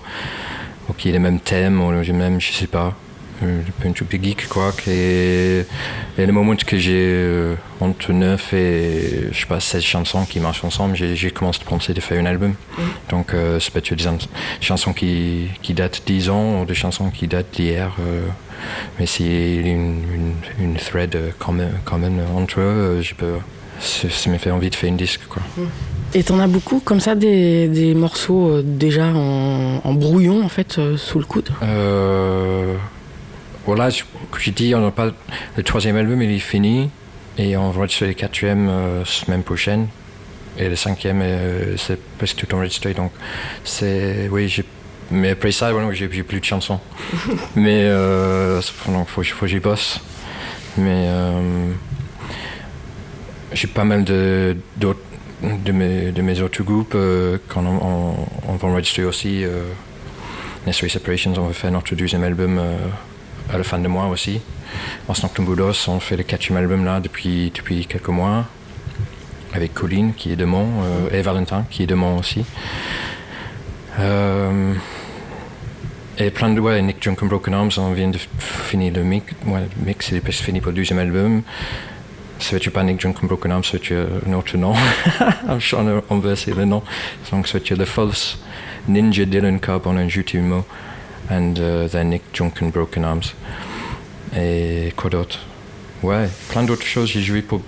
qui 0.97 1.09
ont 1.09 1.13
les 1.13 1.19
mêmes 1.19 1.41
thèmes 1.41 1.81
ou 1.81 1.91
même, 1.91 2.41
je 2.41 2.53
sais 2.53 2.67
pas, 2.67 2.95
un 3.43 3.93
truc 3.93 4.11
de 4.11 4.25
geek 4.25 4.49
quoi. 4.49 4.73
Et, 4.87 5.65
et 6.19 6.27
le 6.27 6.33
moment 6.33 6.57
que 6.57 6.79
j'ai 6.79 7.07
euh, 7.07 7.55
entre 7.81 8.13
9 8.13 8.53
et 8.55 9.29
je 9.33 9.39
sais 9.39 9.47
pas 9.47 9.61
16 9.61 9.83
chansons 9.83 10.25
qui 10.25 10.41
marchent 10.41 10.65
ensemble, 10.65 10.97
j'ai 10.97 11.31
commencé 11.31 11.61
à 11.65 11.69
penser 11.69 11.95
de 11.95 12.01
faire 12.01 12.21
un 12.21 12.27
album. 12.27 12.51
Mm. 12.51 12.83
Donc 13.11 13.35
euh, 13.35 13.61
c'est 13.61 13.73
peut-être 13.73 13.95
des 13.95 14.27
chansons 14.61 14.93
qui, 14.93 15.49
qui 15.63 15.75
datent 15.75 16.03
10 16.07 16.31
ans 16.31 16.63
ou 16.63 16.65
des 16.65 16.75
chansons 16.75 17.11
qui 17.11 17.29
datent 17.29 17.53
d'hier. 17.53 17.95
Euh, 18.01 18.27
mais 18.99 19.07
c'est 19.07 19.25
une, 19.25 20.03
une, 20.13 20.35
une, 20.61 20.75
thread 20.75 21.17
commune, 21.39 21.71
commune 21.85 22.21
entre 22.35 22.61
eux, 22.61 23.01
je 23.03 23.15
peux 23.15 23.37
ça 23.81 24.31
m'a 24.31 24.39
fait 24.39 24.51
envie 24.51 24.71
de 24.71 24.75
faire 24.75 24.89
une 24.89 24.97
disque. 24.97 25.21
Quoi. 25.29 25.43
Et 26.15 26.23
t'en 26.23 26.39
as 26.41 26.47
beaucoup 26.47 26.81
comme 26.81 27.01
ça, 27.01 27.15
des, 27.15 27.69
des 27.69 27.95
morceaux 27.95 28.49
euh, 28.49 28.63
déjà 28.65 29.07
en, 29.07 29.81
en, 29.85 29.95
brouillon 29.95 30.43
en 30.45 30.49
fait, 30.49 30.79
euh, 30.79 30.97
sous 30.97 31.19
le 31.19 31.25
coude? 31.27 31.51
Euh, 31.63 32.75
Voilà, 33.67 33.91
j'ai 33.91 34.51
dit, 34.53 34.75
on 34.75 34.81
n'a 34.81 34.91
pas, 34.91 35.11
le 35.57 35.63
troisième 35.63 35.97
album 35.97 36.23
il 36.23 36.31
est 36.31 36.39
fini 36.39 36.89
et 37.37 37.57
on 37.57 37.71
va 37.71 37.87
sur 37.89 38.07
le 38.07 38.15
quatrième 38.15 38.69
euh, 38.69 39.05
semaine 39.05 39.43
prochaine. 39.43 39.89
Et 40.57 40.69
le 40.69 40.77
cinquième, 40.77 41.21
euh, 41.23 41.77
c'est 41.77 42.01
presque 42.17 42.37
tout 42.39 42.53
enregistré. 42.55 42.95
Donc, 42.95 43.13
c'est. 43.63 44.29
Oui, 44.33 44.49
j'ai. 44.49 44.65
Mais 45.11 45.31
après 45.31 45.53
ça, 45.53 45.71
voilà, 45.73 45.93
j'ai 45.93 46.09
plus 46.09 46.41
de 46.41 46.45
chansons. 46.45 46.81
mais 47.55 47.85
il 47.87 48.63
faut, 48.63 49.23
faut 49.23 49.41
que 49.41 49.47
j'y 49.47 49.61
bosse. 49.61 50.01
Mais 50.77 51.07
j'ai 53.53 53.69
pas 53.69 53.85
mal 53.85 54.05
de, 54.05 54.57
mes, 55.73 56.41
autres 56.41 56.63
groupes 56.63 56.95
euh, 56.95 57.39
on, 57.57 58.55
va 58.57 58.69
enregistrer 58.69 59.05
aussi 59.05 59.45
euh, 59.45 59.63
Necessary 60.67 60.91
Separations, 60.91 61.33
on 61.39 61.47
va 61.47 61.53
faire 61.53 61.71
notre 61.71 61.95
deuxième 61.95 62.25
album 62.25 62.59
euh, 62.59 62.77
à 63.53 63.57
la 63.57 63.65
fin 63.65 63.79
de 63.79 63.89
mois 63.89 64.07
aussi. 64.07 64.41
En 65.09 65.15
Snoctumbulos, 65.15 65.89
on 65.89 65.99
fait 66.01 66.17
le 66.17 66.25
quatrième 66.25 66.59
album 66.59 66.85
là 66.85 67.01
depuis, 67.01 67.51
quelques 67.89 68.09
mois 68.09 68.45
avec 69.55 69.73
Colline 69.73 70.13
qui 70.15 70.31
est 70.33 70.37
de 70.37 70.45
Mont 70.45 70.69
euh, 70.83 71.17
et 71.19 71.23
Valentin 71.23 71.65
qui 71.71 71.83
est 71.85 71.87
de 71.87 71.95
Mont 71.95 72.19
aussi. 72.19 72.45
Euh, 73.99 74.75
et 76.19 76.31
plein 76.31 76.51
de 76.51 76.61
ouais, 76.61 76.83
Nick 76.83 77.03
Junk 77.03 77.17
and 77.23 77.27
Broken 77.27 77.55
Arms, 77.55 77.71
on 77.79 77.93
vient 77.93 78.09
de 78.09 78.19
finir 78.39 78.93
le 78.93 79.05
mix, 79.05 79.33
ouais, 79.47 79.61
le 79.61 79.87
mix 79.87 80.13
est 80.13 80.31
fini 80.33 80.61
pour 80.61 80.73
le 80.73 80.77
deuxième 80.77 80.99
album. 80.99 81.43
Sveće 82.39 82.71
Panic 82.71 83.01
Drunken 83.01 83.29
Broken 83.29 83.53
Arms, 83.53 83.67
sveće 83.67 84.07
un 84.27 84.35
autre 84.35 84.59
nom. 84.59 84.77
on 86.09 86.21
va 86.21 86.31
essayer 86.33 86.57
le 86.57 86.67
nom. 86.67 86.81
Donc 87.31 87.49
sveće 87.49 87.77
The 87.77 87.85
False 87.85 88.37
Ninja 88.89 89.25
Dylan 89.25 89.61
un 89.87 90.09
jeu 90.09 90.43
mot. 90.43 90.65
And 91.31 91.59
uh, 91.59 91.91
then 91.91 92.09
Nick 92.11 92.23
Drunken 92.33 92.71
Broken 92.71 93.05
Arms. 93.05 93.35
Et 94.37 94.93
quoi 94.97 95.11
d'autre? 95.11 95.39
Ouais, 96.03 96.29
plein 96.51 96.67
d'autres 96.67 96.87
choses. 96.87 97.11
J'ai 97.13 97.23
joué 97.23 97.43
pour 97.43 97.61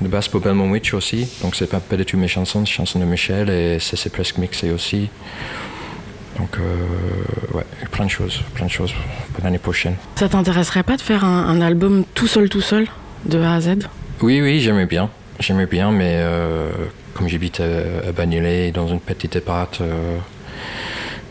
de 0.00 0.08
basse 0.08 0.28
pour 0.28 0.40
Belmont 0.40 0.70
Witch 0.70 0.94
aussi. 0.94 1.28
Donc 1.42 1.56
c'est 1.56 1.70
pas, 1.70 1.80
pas 1.80 1.96
du 1.96 2.04
tout 2.04 2.16
mes 2.16 2.28
chansons, 2.28 2.64
c'est 2.64 2.72
chansons 2.72 3.00
de 3.00 3.04
Michel 3.04 3.50
et 3.50 3.78
c'est 3.80 4.12
presque 4.12 4.38
mixé 4.38 4.70
aussi. 4.70 5.10
Donc, 6.38 6.58
euh, 6.58 7.56
ouais, 7.56 7.64
plein 7.90 8.04
de 8.04 8.10
choses, 8.10 8.42
plein 8.54 8.66
de 8.66 8.70
choses 8.70 8.92
pour 9.32 9.42
l'année 9.42 9.58
prochaine. 9.58 9.96
Ça 10.16 10.28
t'intéresserait 10.28 10.82
pas 10.82 10.96
de 10.96 11.02
faire 11.02 11.24
un 11.24 11.60
album 11.60 12.04
tout 12.14 12.26
seul, 12.26 12.48
tout 12.48 12.60
seul? 12.60 12.86
De 13.26 13.40
A 13.40 13.54
à 13.54 13.60
Z 13.60 13.88
Oui, 14.22 14.40
oui, 14.40 14.60
j'aimais 14.60 14.86
bien. 14.86 15.10
J'aimais 15.40 15.66
bien, 15.66 15.90
mais 15.90 16.14
euh, 16.16 16.70
comme 17.14 17.28
j'habite 17.28 17.60
à, 17.60 18.08
à 18.08 18.12
Bagnolet, 18.12 18.70
dans 18.72 18.88
une 18.88 19.00
petite 19.00 19.36
appart, 19.36 19.80
euh, 19.80 20.16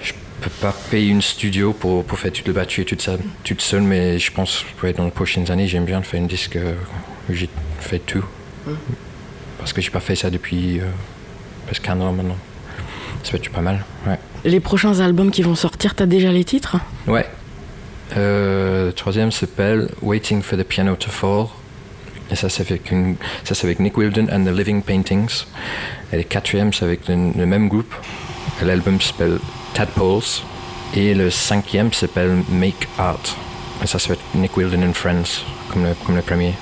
je 0.02 0.14
peux 0.42 0.50
pas 0.62 0.76
payer 0.92 1.10
une 1.10 1.22
studio 1.22 1.74
pour, 1.74 2.04
pour 2.04 2.20
faire 2.20 2.32
toute 2.32 2.48
le 2.48 2.54
batterie 2.54 2.84
et 2.84 2.86
tout 2.86 2.98
ça 3.00 3.14
toute 3.44 3.62
seule, 3.62 3.82
mais 3.82 4.20
je 4.20 4.32
pense 4.32 4.66
que 4.80 4.88
dans 4.92 5.06
les 5.06 5.12
prochaines 5.12 5.50
années, 5.52 5.68
j'aime 5.68 5.86
bien 5.86 6.02
faire 6.02 6.22
un 6.22 6.26
disque 6.26 6.58
euh, 6.58 6.74
où 7.30 7.34
j'ai 7.34 7.50
fait 7.80 8.00
tout. 8.00 8.26
Mmh. 8.68 8.72
Parce 9.58 9.74
que 9.74 9.82
j'ai 9.82 9.90
pas 9.92 10.00
fait 10.00 10.16
ça 10.16 10.30
depuis 10.30 10.80
euh, 10.80 10.84
presque 11.66 11.84
15 11.84 12.02
ans 12.02 12.14
maintenant. 12.14 12.38
Ça 13.24 13.32
fait 13.32 13.50
pas 13.50 13.62
mal, 13.62 13.84
ouais. 14.06 14.20
Les 14.44 14.60
prochains 14.60 15.00
albums 15.00 15.32
qui 15.32 15.42
vont 15.42 15.56
sortir, 15.56 15.96
t'as 15.96 16.06
déjà 16.06 16.32
les 16.32 16.44
titres? 16.44 16.78
Ouais. 17.08 17.26
Le 18.16 18.92
troisième 18.96 19.32
s'appelle 19.32 19.90
Waiting 20.04 20.44
for 20.44 20.60
the 20.60 20.64
Piano 20.64 20.96
to 20.96 21.10
Fall. 21.10 21.48
Et 22.32 22.36
ça, 22.36 22.50
c'est 22.50 22.64
avec, 22.64 23.80
Nick 23.80 23.98
Wilden 23.98 24.30
and 24.32 24.46
the 24.46 24.56
Living 24.56 24.82
Paintings. 24.82 25.46
Et 26.12 26.18
le 26.18 26.24
quatrième, 26.24 26.74
c'est 26.74 26.86
avec 26.86 27.08
le, 27.08 27.46
même 27.46 27.68
groupe. 27.68 27.94
L'album 28.62 29.00
s'appelle 29.00 29.40
Tadpoles. 29.74 30.42
Et 30.96 31.14
le 31.14 31.30
cinquième 31.30 31.92
s'appelle 31.94 32.44
Make 32.50 32.88
Art. 32.98 33.38
Et 33.84 33.88
ça, 33.88 34.00
c'est 34.00 34.12
avec 34.12 34.22
Nick 34.34 34.56
Wilden 34.58 34.84
and 34.84 34.94
Friends, 34.94 35.44
comme 35.72 36.16
le 36.16 36.22
premier. 36.22 36.54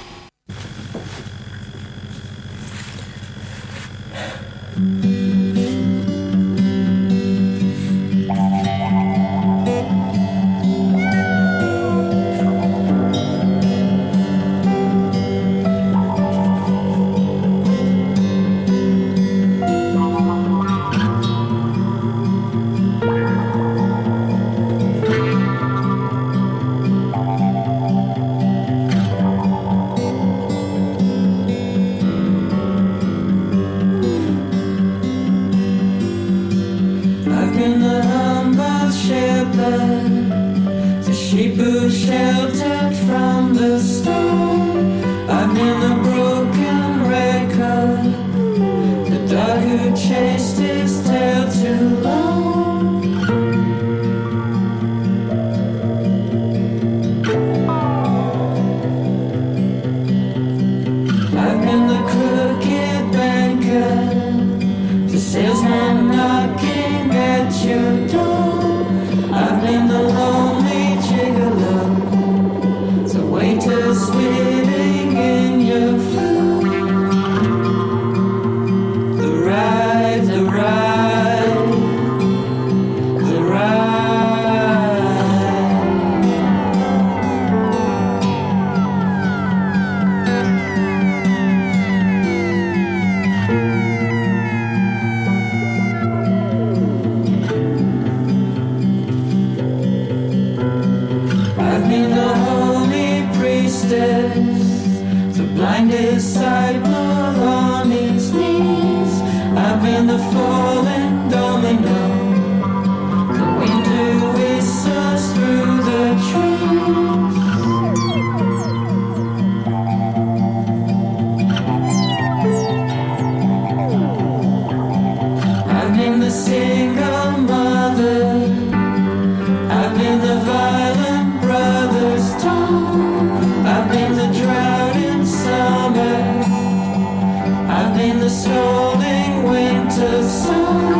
Suis 139.93 140.92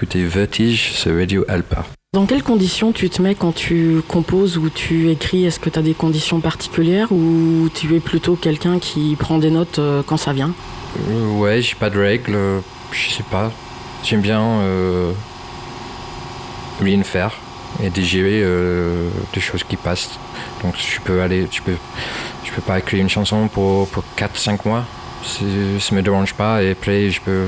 Euh, 0.00 0.06
écoutes 0.06 0.16
Vertige 0.16 0.92
sur 0.92 1.14
Radio 1.14 1.44
Alpa. 1.48 1.84
Dans 2.12 2.26
quelles 2.26 2.42
conditions 2.42 2.92
tu 2.92 3.08
te 3.10 3.20
mets 3.20 3.34
quand 3.34 3.52
tu 3.52 4.00
composes 4.08 4.56
ou 4.56 4.70
tu 4.70 5.10
écris? 5.10 5.44
Est-ce 5.44 5.60
que 5.60 5.70
tu 5.70 5.78
as 5.78 5.82
des 5.82 5.94
conditions 5.94 6.40
particulières 6.40 7.12
ou 7.12 7.68
tu 7.74 7.94
es 7.94 8.00
plutôt 8.00 8.34
quelqu'un 8.34 8.78
qui 8.78 9.16
prend 9.18 9.38
des 9.38 9.50
notes 9.50 9.78
euh, 9.78 10.02
quand 10.04 10.16
ça 10.16 10.32
vient? 10.32 10.52
Euh, 11.10 11.38
Ouais, 11.38 11.60
j'ai 11.62 11.74
pas 11.74 11.90
de 11.90 11.98
règles, 11.98 12.36
je 12.92 13.10
sais 13.10 13.24
pas. 13.30 13.52
J'aime 14.02 14.22
bien 14.22 14.42
rien 16.80 17.02
faire 17.02 17.38
et 17.82 17.90
digérer 17.90 18.42
des 19.34 19.40
choses 19.40 19.62
qui 19.64 19.76
passent. 19.76 20.18
Donc 20.62 20.74
je 20.78 21.00
peux 21.00 21.20
aller, 21.20 21.46
je 21.50 21.60
peux, 21.60 21.76
je 22.44 22.50
peux 22.50 22.62
pas 22.62 22.78
écrire 22.78 23.02
une 23.02 23.10
chanson 23.10 23.48
pour, 23.48 23.86
pour 23.88 24.02
4-5 24.16 24.66
mois. 24.66 24.84
Ça 25.22 25.94
me 25.94 26.00
dérange 26.00 26.32
pas 26.32 26.62
et 26.62 26.70
après 26.70 27.10
je 27.10 27.20
peux 27.20 27.46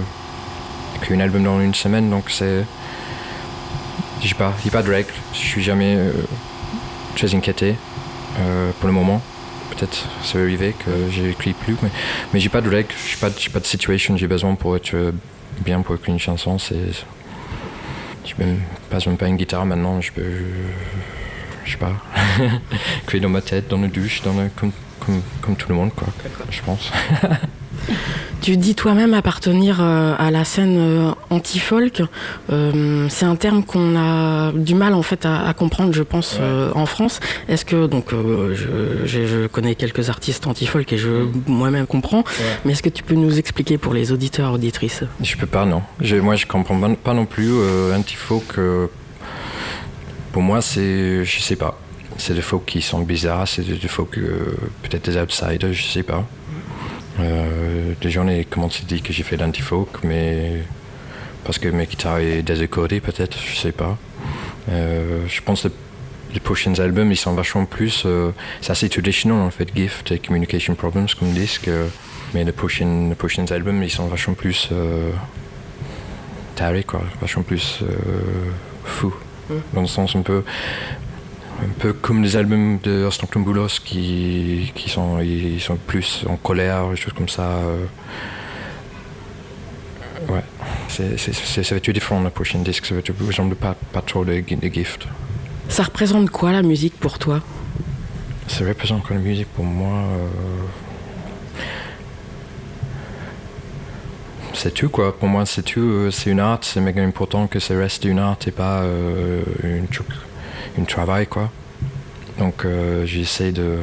qu'un 1.03 1.21
album 1.21 1.45
dans 1.45 1.61
une 1.61 1.75
semaine, 1.75 2.11
donc 2.11 2.31
c'est. 2.31 2.65
Je 4.23 4.29
sais 4.29 4.35
pas, 4.35 4.53
il 4.61 4.65
n'y 4.65 4.71
a 4.71 4.73
pas 4.73 4.83
de 4.83 4.91
règles. 4.91 5.13
Je 5.33 5.39
suis 5.39 5.63
jamais 5.63 5.97
euh, 5.97 6.13
très 7.17 7.35
inquiété 7.35 7.75
euh, 8.39 8.71
pour 8.79 8.87
le 8.87 8.95
moment. 8.95 9.21
Peut-être 9.71 10.07
ça 10.23 10.39
va 10.39 10.45
arriver 10.45 10.75
que 10.79 10.91
j'écris 11.11 11.55
plus, 11.55 11.77
mais, 11.83 11.89
mais 12.33 12.41
j'ai 12.41 12.49
pas 12.49 12.61
de 12.61 12.69
règles, 12.69 12.95
j'ai 13.09 13.17
pas, 13.17 13.31
pas 13.53 13.61
de 13.61 13.67
situation, 13.67 14.17
j'ai 14.17 14.29
besoin 14.29 14.55
pour 14.55 14.77
être 14.77 15.13
bien 15.61 15.81
pour 15.81 15.95
écrire 15.97 16.15
une 16.15 16.21
chanson. 16.21 16.59
C'est. 16.59 16.77
Je 18.25 18.35
même 18.39 18.61
pas 18.89 18.99
même 19.07 19.17
pas 19.17 19.27
une 19.27 19.37
guitare 19.37 19.67
maintenant, 19.67 20.01
je 20.01 20.13
peux. 20.13 20.23
Je 21.65 21.73
sais 21.73 21.79
pas. 21.79 21.93
créer 23.07 23.21
dans 23.21 23.29
ma 23.29 23.41
tête, 23.41 23.69
dans 23.69 23.79
la 23.79 23.89
douche, 23.89 24.23
dans 24.23 24.35
comme, 24.57 24.73
comme, 25.01 25.23
comme 25.41 25.57
tout 25.57 25.69
le 25.69 25.75
monde, 25.75 25.93
quoi. 25.95 26.09
Je 26.51 26.63
pense. 26.63 26.93
Tu 28.43 28.57
dis 28.57 28.75
toi-même 28.75 29.15
appartenir 29.15 29.79
euh, 29.81 30.17
à 30.19 30.33
la 30.33 30.45
scène 30.45 30.77
euh, 30.77 31.13
anti-folk. 31.31 32.03
Euh, 32.51 33.07
c'est 33.09 33.25
un 33.25 33.37
terme 33.37 33.63
qu'on 33.63 33.97
a 33.97 34.51
du 34.51 34.75
mal 34.75 34.95
en 34.95 35.03
fait 35.03 35.25
à, 35.25 35.55
comprendre, 35.55 35.93
je 35.93 36.03
pense, 36.03 36.41
en 36.75 36.87
France. 36.87 37.21
Est-ce 37.49 37.65
que 37.65 37.87
donc 37.87 38.11
je, 38.11 39.47
connais 39.47 39.77
quelques 39.77 40.09
artistes 40.09 40.47
anti-folk 40.49 40.93
et 40.93 40.99
je 40.99 41.27
moi-même 41.47 41.87
comprends, 41.87 42.25
mais 42.65 42.73
est-ce 42.73 42.83
que 42.83 42.89
tu 42.89 43.05
peux 43.05 43.15
nous 43.15 43.39
expliquer 43.39 43.79
pour 43.79 43.95
les 43.95 44.11
auditeurs 44.11 44.53
auditrices? 44.53 45.05
Je 45.23 45.37
peux 45.37 45.47
pas, 45.47 45.65
non. 45.65 45.83
moi, 46.23 46.35
je 46.35 46.47
comprends 46.47 46.97
pas 46.97 47.15
non 47.15 47.27
plus 47.27 47.53
anti-folk. 47.95 48.59
pour 50.33 50.43
moi, 50.43 50.61
c'est, 50.63 51.25
je 51.25 51.41
sais 51.41 51.57
pas. 51.57 51.79
C'est 52.19 52.35
des 52.35 52.43
folk 52.43 52.67
qui 52.67 52.83
sont 52.83 53.01
bizarres, 53.01 53.47
c'est 53.47 53.63
des 53.63 53.89
folk 53.89 54.19
peut-être 54.83 55.09
des 55.11 55.17
outsiders, 55.17 55.73
je 55.73 55.83
sais 55.83 56.03
pas. 56.03 56.25
Euh, 57.21 57.93
déjà, 58.01 58.23
on 58.23 58.29
est 58.29 58.45
commencé 58.45 58.83
à 58.85 58.87
dire 58.87 59.03
que 59.03 59.13
j'ai 59.13 59.23
fait 59.23 59.37
l'anti-folk, 59.37 60.03
mais 60.05 60.63
parce 61.45 61.59
que 61.59 61.69
mes 61.69 61.87
guitares 61.87 62.19
est 62.19 62.43
désécodées 62.43 63.01
peut-être, 63.01 63.39
je 63.45 63.57
sais 63.57 63.73
pas. 63.73 63.99
Euh, 64.71 65.27
je 65.29 65.41
pense 65.41 65.65
que 65.65 65.69
les 66.33 66.41
prochains 66.41 66.75
albums, 66.79 67.11
ils 67.11 67.17
sont 67.17 67.35
vachement 67.35 67.67
plus... 67.67 68.05
Euh, 68.07 68.31
c'est 68.61 68.73
assez 68.73 68.89
traditionnel 68.89 69.39
en 69.39 69.51
fait, 69.51 69.69
Gift 69.75 70.13
et 70.13 70.19
Communication 70.19 70.75
Problems 70.75 71.09
comme 71.19 71.33
disque, 71.33 71.69
mais 72.33 72.45
les 72.45 72.53
prochains, 72.53 73.09
les 73.09 73.15
prochains 73.15 73.47
albums, 73.51 73.83
ils 73.83 73.91
sont 73.91 74.07
vachement 74.07 74.35
plus... 74.35 74.71
tarés, 76.55 76.85
quoi, 76.85 77.03
vachement 77.21 77.43
plus 77.43 77.83
fous. 78.85 79.15
Dans 79.75 79.83
le 79.83 79.87
sens 79.87 80.17
un 80.17 80.23
peu 80.23 80.45
un 81.63 81.73
peu 81.79 81.93
comme 81.93 82.23
les 82.23 82.37
albums 82.37 82.79
de 82.83 83.05
Austin 83.05 83.41
Boulos 83.41 83.81
qui, 83.85 84.73
qui 84.75 84.91
sont, 84.91 85.21
ils 85.21 85.61
sont 85.61 85.77
plus 85.77 86.25
en 86.29 86.37
colère, 86.37 86.89
des 86.91 86.97
choses 86.97 87.13
comme 87.13 87.29
ça. 87.29 87.43
Euh. 87.43 87.85
Ouais, 90.29 90.43
c'est, 90.89 91.19
ça 91.19 91.61
va 91.75 91.77
être 91.77 91.91
différent 91.91 92.21
le 92.21 92.31
prochain 92.31 92.61
disque, 92.61 92.87
ça 92.87 92.95
va 92.95 93.01
être 93.01 93.13
ressemble 93.27 93.57
pas, 93.57 93.75
pas 93.93 94.03
trop 94.03 94.25
de, 94.25 94.41
de 94.41 94.69
gift. 94.69 95.07
Ça 95.69 95.83
représente 95.83 96.31
quoi 96.31 96.53
la 96.53 96.63
musique 96.63 96.99
pour 96.99 97.19
toi? 97.19 97.41
Ça 98.47 98.65
représente 98.65 99.03
quoi 99.03 99.17
la 99.17 99.23
musique 99.23 99.49
pour 99.49 99.65
moi 99.65 100.05
c'est 104.55 104.73
tout 104.73 104.91
quoi. 104.91 105.19
Pour 105.19 105.29
moi, 105.29 105.45
c'est 105.45 105.63
tout. 105.63 106.11
C'est 106.13 106.31
une 106.31 106.39
art. 106.39 106.61
C'est 106.63 106.81
méga 106.81 107.03
important 107.03 107.49
que 107.49 107.59
ça 107.59 107.75
reste 107.77 108.05
une 108.05 108.21
art 108.21 108.37
et 108.47 108.53
pas 108.53 108.85
une, 109.65 109.89
une 110.77 110.87
travail 110.87 111.27
quoi. 111.27 111.51
Donc 112.39 112.67
j'essaie 113.05 113.53
de 113.53 113.79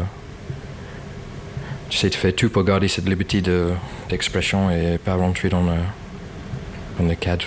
j'essaie 1.90 2.10
de 2.10 2.16
faire 2.16 2.36
tout 2.36 2.50
pour 2.50 2.64
garder 2.64 2.88
cette 2.88 3.08
liberté 3.08 3.42
d'expression 4.10 4.70
et 4.72 4.98
pas 4.98 5.16
rentrer 5.16 5.50
dans 5.50 5.64
le, 5.64 5.78
dans 7.00 7.16
cadre. 7.16 7.46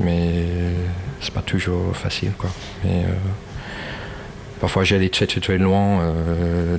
Mais 0.00 0.44
c'est 1.20 1.32
pas 1.32 1.42
toujours 1.42 1.94
facile 1.96 2.32
quoi. 2.38 2.50
Mais, 2.84 3.04
parfois 4.60 4.84
j'allais 4.84 5.10
très 5.10 5.26
très 5.26 5.40
très 5.40 5.58
loin 5.58 6.12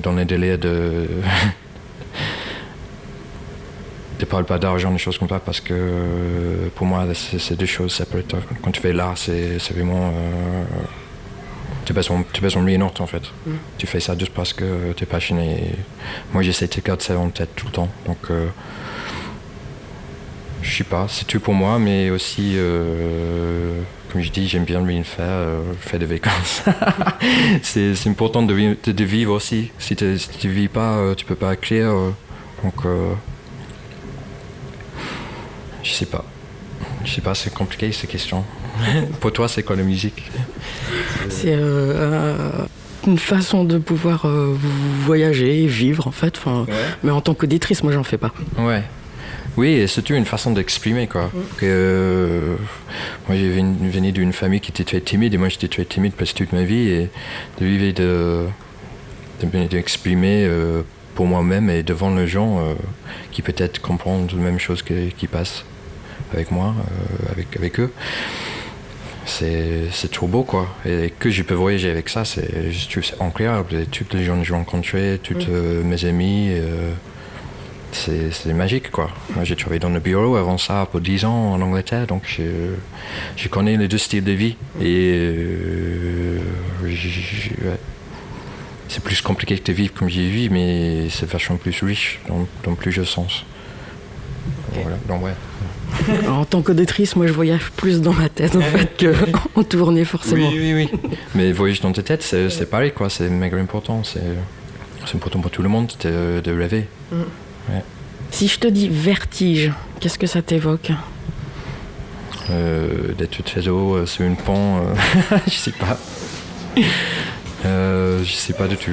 dans 0.02 0.12
les 0.12 0.24
délais 0.24 0.58
de 0.58 1.08
ne 4.24 4.30
parle 4.30 4.44
pas 4.44 4.58
d'argent, 4.58 4.90
des 4.90 4.98
choses 4.98 5.18
comme 5.18 5.28
ça, 5.28 5.40
parce 5.40 5.60
que 5.60 6.70
pour 6.74 6.86
moi, 6.86 7.06
c'est 7.14 7.56
deux 7.56 7.66
choses 7.66 7.92
séparées. 7.92 8.24
Quand 8.62 8.70
tu 8.70 8.80
fais 8.80 8.92
l'art, 8.92 9.18
c'est 9.18 9.58
vraiment. 9.72 10.08
Euh, 10.08 10.64
tu 11.84 11.94
passes 11.94 12.10
en, 12.10 12.24
tu 12.32 12.44
rien 12.44 12.80
en 12.80 13.06
fait. 13.06 13.22
Mm. 13.46 13.52
Tu 13.78 13.86
fais 13.86 14.00
ça 14.00 14.16
juste 14.18 14.32
parce 14.32 14.52
que 14.52 14.92
tu 14.92 15.04
es 15.04 15.06
passionné. 15.06 15.74
Moi, 16.32 16.42
j'essaie 16.42 16.66
de 16.66 16.80
garder 16.80 17.02
ça 17.02 17.18
en 17.18 17.28
tête 17.30 17.50
tout 17.56 17.66
le 17.66 17.72
temps. 17.72 17.88
Donc, 18.06 18.18
euh, 18.30 18.48
je 20.62 20.76
sais 20.76 20.84
pas, 20.84 21.06
c'est 21.08 21.26
tout 21.26 21.40
pour 21.40 21.54
moi, 21.54 21.78
mais 21.78 22.10
aussi, 22.10 22.52
euh, 22.56 23.80
comme 24.10 24.22
je 24.22 24.30
dis, 24.30 24.46
j'aime 24.46 24.64
bien 24.64 24.84
rien 24.84 25.02
faire, 25.02 25.46
faire 25.80 25.98
des 25.98 26.06
vacances. 26.06 26.62
c'est 27.62 28.06
important 28.06 28.42
de, 28.42 28.76
de, 28.84 29.04
vivre 29.04 29.32
aussi. 29.32 29.70
Si, 29.78 29.96
tu 29.96 30.04
ne 30.04 30.52
vis 30.52 30.68
pas, 30.68 31.14
tu 31.16 31.24
peux 31.24 31.34
pas 31.34 31.54
écrire. 31.54 31.92
donc, 32.62 32.86
je 35.82 35.90
sais 35.90 36.06
pas. 36.06 36.24
Je 37.04 37.10
sais 37.12 37.20
pas, 37.20 37.34
c'est 37.34 37.52
compliqué 37.52 37.90
ces 37.90 38.06
questions. 38.06 38.44
Pour 39.20 39.32
toi, 39.32 39.48
c'est 39.48 39.62
quoi 39.62 39.76
la 39.76 39.82
musique 39.82 40.30
C'est 41.28 41.54
euh, 41.54 42.50
une 43.06 43.18
façon 43.18 43.64
de 43.64 43.78
pouvoir 43.78 44.26
euh, 44.26 44.54
voyager, 45.04 45.66
vivre 45.66 46.06
en 46.06 46.12
fait. 46.12 46.40
Mais 47.02 47.10
en 47.10 47.20
tant 47.20 47.34
qu'auditrice, 47.34 47.82
moi, 47.82 47.92
j'en 47.92 48.04
fais 48.04 48.18
pas. 48.18 48.32
Ouais. 48.58 48.82
Oui, 49.58 49.68
et 49.68 49.86
surtout 49.86 50.14
une 50.14 50.24
façon 50.24 50.52
d'exprimer 50.52 51.06
quoi. 51.06 51.26
Mm. 51.26 51.40
Que, 51.58 51.66
euh, 51.66 52.56
moi, 53.28 53.36
j'ai 53.36 53.50
venu 53.50 54.12
d'une 54.12 54.32
famille 54.32 54.60
qui 54.60 54.70
était 54.70 54.84
très 54.84 55.00
timide 55.00 55.34
et 55.34 55.36
moi, 55.36 55.48
j'étais 55.48 55.68
très 55.68 55.84
timide 55.84 56.14
presque 56.14 56.36
toute 56.36 56.52
ma 56.52 56.62
vie 56.62 56.88
et 56.88 57.10
de 57.60 57.66
vivre 57.66 57.92
de 57.94 58.46
d'exprimer 59.68 60.48
pour 61.16 61.26
moi-même 61.26 61.68
et 61.68 61.82
devant 61.82 62.14
les 62.14 62.28
gens 62.28 62.60
qui 63.32 63.42
peut-être 63.42 63.80
comprennent 63.80 64.28
la 64.28 64.38
même 64.38 64.60
chose 64.60 64.82
qui 64.82 65.26
passe 65.26 65.64
avec 66.32 66.50
moi, 66.50 66.74
euh, 66.78 67.32
avec, 67.32 67.56
avec 67.56 67.80
eux. 67.80 67.92
C'est 69.24 70.10
trop 70.10 70.26
beau, 70.26 70.42
quoi. 70.42 70.68
Et 70.84 71.12
que 71.16 71.30
je 71.30 71.42
peux 71.42 71.54
voyager 71.54 71.90
avec 71.90 72.08
ça, 72.08 72.24
c'est 72.24 72.48
incroyable. 73.20 73.74
Et 73.74 73.86
toutes 73.86 74.14
les 74.14 74.24
gens 74.24 74.38
que 74.38 74.44
j'ai 74.44 74.54
rencontrés, 74.54 75.20
toutes 75.22 75.48
euh, 75.48 75.82
mes 75.84 76.04
amis, 76.04 76.48
euh, 76.50 76.92
c'est 77.92 78.52
magique, 78.52 78.90
quoi. 78.90 79.10
Moi, 79.34 79.44
j'ai 79.44 79.56
travaillé 79.56 79.78
dans 79.78 79.90
le 79.90 80.00
bureau 80.00 80.36
avant 80.36 80.58
ça 80.58 80.86
pour 80.90 81.00
10 81.00 81.24
ans 81.24 81.52
en 81.52 81.60
Angleterre, 81.60 82.06
donc 82.06 82.24
je, 82.26 82.42
je 83.36 83.48
connais 83.48 83.76
les 83.76 83.88
deux 83.88 83.98
styles 83.98 84.24
de 84.24 84.32
vie. 84.32 84.56
Et 84.80 86.38
c'est 88.88 89.02
plus 89.02 89.22
compliqué 89.22 89.56
que 89.58 89.64
de 89.64 89.72
vivre 89.72 89.94
comme 89.94 90.08
j'y 90.08 90.28
vis, 90.30 90.50
mais 90.50 91.08
c'est 91.10 91.30
vachement 91.30 91.56
plus 91.56 91.82
riche 91.82 92.20
dans, 92.28 92.46
dans 92.64 92.74
plusieurs 92.74 93.08
sens. 93.08 93.44
Voilà, 94.74 94.96
donc 95.08 95.22
ouais. 95.24 95.32
En 96.28 96.44
tant 96.44 96.62
qu'auditrice, 96.62 97.16
moi 97.16 97.26
je 97.26 97.32
voyage 97.32 97.70
plus 97.76 98.00
dans 98.00 98.12
ma 98.12 98.28
tête 98.28 98.56
en 98.56 98.60
fait 98.60 99.04
qu'en 99.54 99.62
tournée 99.68 100.04
forcément. 100.04 100.48
Oui, 100.48 100.58
oui, 100.74 100.88
oui. 100.92 101.10
Mais 101.34 101.52
voyager 101.52 101.82
dans 101.82 101.92
ta 101.92 102.02
tête, 102.02 102.22
c'est 102.22 102.70
pareil 102.70 102.92
quoi, 102.92 103.10
c'est 103.10 103.28
méga 103.28 103.56
important. 103.58 104.02
C'est 104.04 104.20
important 105.14 105.40
pour 105.40 105.50
tout 105.50 105.62
le 105.62 105.68
monde 105.68 105.90
de, 106.04 106.40
de 106.40 106.52
rêver. 106.52 106.86
Mm. 107.10 107.22
Si 108.30 108.48
je 108.48 108.58
te 108.58 108.66
dis 108.66 108.88
vertige, 108.88 109.72
qu'est-ce 110.00 110.18
que 110.18 110.26
ça 110.26 110.42
t'évoque? 110.42 110.90
Euh, 112.50 113.12
D'être 113.16 113.42
très 113.44 113.68
haut 113.68 113.94
euh, 113.94 114.06
sur 114.06 114.24
une 114.24 114.36
pont, 114.36 114.78
euh, 114.78 115.36
je 115.46 115.52
sais 115.52 115.72
pas. 115.72 115.98
je 117.64 118.32
sais 118.32 118.54
pas 118.54 118.68
du 118.68 118.76
tout. 118.76 118.90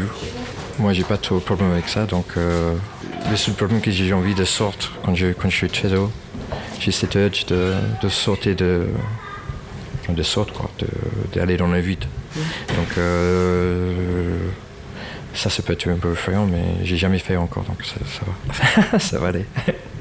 Moi 0.77 0.93
j'ai 0.93 1.03
pas 1.03 1.17
trop 1.17 1.35
de 1.35 1.43
problème 1.43 1.71
avec 1.71 1.89
ça, 1.89 2.05
donc 2.05 2.35
le 2.35 3.35
seul 3.35 3.53
problème 3.53 3.81
que 3.81 3.91
j'ai 3.91 4.13
envie 4.13 4.35
de 4.35 4.45
sortir 4.45 4.93
quand 5.03 5.13
je, 5.13 5.27
quand 5.27 5.49
je 5.49 5.55
suis 5.55 5.69
très 5.69 5.93
haut 5.93 6.11
j'ai 6.79 6.91
cette 6.91 7.15
urge 7.15 7.45
de, 7.47 7.73
de 8.01 8.09
sortir 8.09 8.55
de, 8.55 8.87
de 10.09 10.23
sorte, 10.23 10.51
quoi, 10.51 10.69
d'aller 11.33 11.57
dans 11.57 11.67
le 11.67 11.79
vide. 11.79 12.05
Donc 12.75 12.97
euh, 12.97 14.37
ça, 15.33 15.49
ça 15.49 15.61
peut 15.63 15.73
être 15.73 15.87
un 15.87 15.97
peu 15.97 16.11
effrayant, 16.13 16.45
mais 16.45 16.63
j'ai 16.83 16.97
jamais 16.97 17.19
fait 17.19 17.35
encore, 17.35 17.63
donc 17.63 17.83
ça, 17.83 17.95
ça 18.05 18.21
va. 18.91 18.99
ça 18.99 19.19
va 19.19 19.27
aller. 19.27 19.45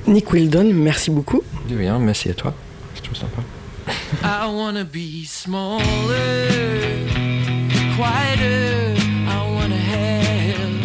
Nick 0.06 0.32
Wildon, 0.32 0.72
merci 0.72 1.10
beaucoup. 1.10 1.42
De 1.68 1.76
rien, 1.76 1.98
merci 1.98 2.30
à 2.30 2.34
toi. 2.34 2.54
C'est 2.94 3.02
tout 3.02 3.14
sympa. 3.14 3.42
I 4.22 4.46
wanna 4.50 4.84
be 4.84 5.24
smaller, 5.26 6.48
quieter, 7.96 8.94
I 9.26 9.50
wanna 9.54 9.76
have 9.76 10.78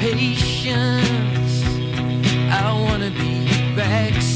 patience, 0.00 1.64
I 2.50 2.72
wanna 2.72 3.10
be 3.10 3.48
backseat. 3.76 4.27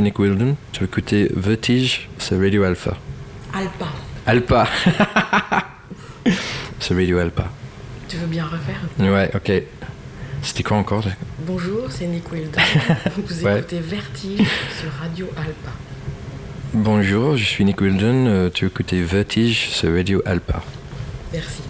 Nick 0.00 0.18
Wilden. 0.18 0.56
Tu 0.72 0.80
vas 0.80 0.86
écouter 0.86 1.30
Vertige 1.34 2.08
sur 2.18 2.38
Radio 2.38 2.64
Alpha. 2.64 2.96
Alpha. 3.52 3.86
Alpha. 4.26 4.68
c'est 6.80 6.94
Radio 6.94 7.18
Alpha. 7.18 7.50
Tu 8.08 8.16
veux 8.16 8.26
bien 8.26 8.44
refaire? 8.44 8.80
Ouais, 8.98 9.30
ok. 9.34 9.62
C'était 10.42 10.62
quoi 10.62 10.78
encore? 10.78 11.04
Bonjour, 11.40 11.90
c'est 11.90 12.06
Nick 12.06 12.30
Wilden. 12.32 12.60
Vous 13.16 13.46
écoutez 13.46 13.80
Vertige 13.80 14.48
sur 14.80 14.90
Radio 15.00 15.26
Alpha. 15.36 15.72
Bonjour, 16.72 17.36
je 17.36 17.44
suis 17.44 17.64
Nick 17.64 17.80
Wilden. 17.80 18.26
Euh, 18.26 18.50
tu 18.52 18.66
écoutes 18.66 18.92
Vertige 18.92 19.70
sur 19.70 19.92
Radio 19.92 20.22
Alpha. 20.24 20.62
Merci. 21.32 21.69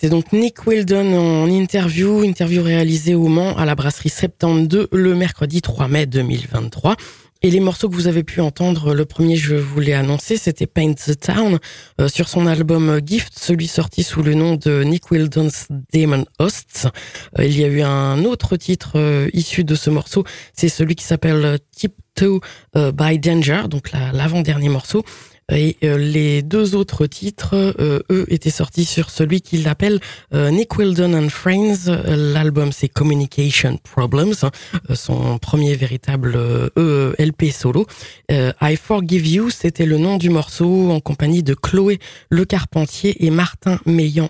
C'était 0.00 0.10
donc 0.10 0.32
Nick 0.32 0.64
Weldon 0.64 1.12
en 1.12 1.50
interview, 1.50 2.22
interview 2.22 2.62
réalisée 2.62 3.16
au 3.16 3.26
Mans 3.26 3.56
à 3.56 3.64
la 3.64 3.74
brasserie 3.74 4.10
72 4.10 4.86
le 4.92 5.16
mercredi 5.16 5.60
3 5.60 5.88
mai 5.88 6.06
2023. 6.06 6.94
Et 7.42 7.50
les 7.50 7.58
morceaux 7.58 7.88
que 7.88 7.96
vous 7.96 8.06
avez 8.06 8.22
pu 8.22 8.40
entendre, 8.40 8.94
le 8.94 9.04
premier 9.06 9.34
je 9.34 9.56
vous 9.56 9.80
l'ai 9.80 9.94
annoncé, 9.94 10.36
c'était 10.36 10.68
Paint 10.68 10.94
the 10.94 11.18
Town 11.18 11.58
euh, 12.00 12.06
sur 12.06 12.28
son 12.28 12.46
album 12.46 13.00
Gift, 13.04 13.36
celui 13.36 13.66
sorti 13.66 14.04
sous 14.04 14.22
le 14.22 14.34
nom 14.34 14.54
de 14.54 14.84
Nick 14.84 15.10
Wildon's 15.10 15.66
Demon 15.92 16.24
Hosts. 16.38 16.86
Euh, 17.40 17.44
il 17.44 17.58
y 17.58 17.64
a 17.64 17.68
eu 17.68 17.82
un 17.82 18.24
autre 18.24 18.56
titre 18.56 18.92
euh, 19.00 19.28
issu 19.32 19.64
de 19.64 19.74
ce 19.74 19.90
morceau, 19.90 20.22
c'est 20.52 20.68
celui 20.68 20.94
qui 20.94 21.04
s'appelle 21.04 21.58
Tip 21.72 21.94
Two 22.14 22.40
by 22.74 23.18
Danger, 23.18 23.62
donc 23.68 23.90
l'avant-dernier 23.92 24.68
morceau. 24.68 25.04
Et 25.50 25.78
euh, 25.82 25.96
les 25.96 26.42
deux 26.42 26.74
autres 26.74 27.06
titres, 27.06 27.54
euh, 27.54 28.00
eux, 28.10 28.26
étaient 28.28 28.50
sortis 28.50 28.84
sur 28.84 29.08
celui 29.08 29.40
qu'il 29.40 29.66
appelle 29.66 29.98
euh, 30.34 30.50
Nick 30.50 30.76
Wildon 30.76 31.14
and 31.14 31.30
Friends. 31.30 31.90
L'album, 32.06 32.70
c'est 32.70 32.88
Communication 32.88 33.78
Problems, 33.82 34.34
hein, 34.42 34.50
son 34.94 35.38
premier 35.38 35.74
véritable 35.74 36.38
LP 36.76 37.50
solo. 37.50 37.86
I 38.30 38.76
Forgive 38.76 39.26
You, 39.26 39.50
c'était 39.50 39.86
le 39.86 39.96
nom 39.96 40.18
du 40.18 40.28
morceau 40.28 40.90
en 40.90 41.00
compagnie 41.00 41.42
de 41.42 41.54
Chloé 41.54 41.98
Le 42.28 42.44
Carpentier 42.44 43.24
et 43.24 43.30
Martin 43.30 43.78
Meillan 43.86 44.28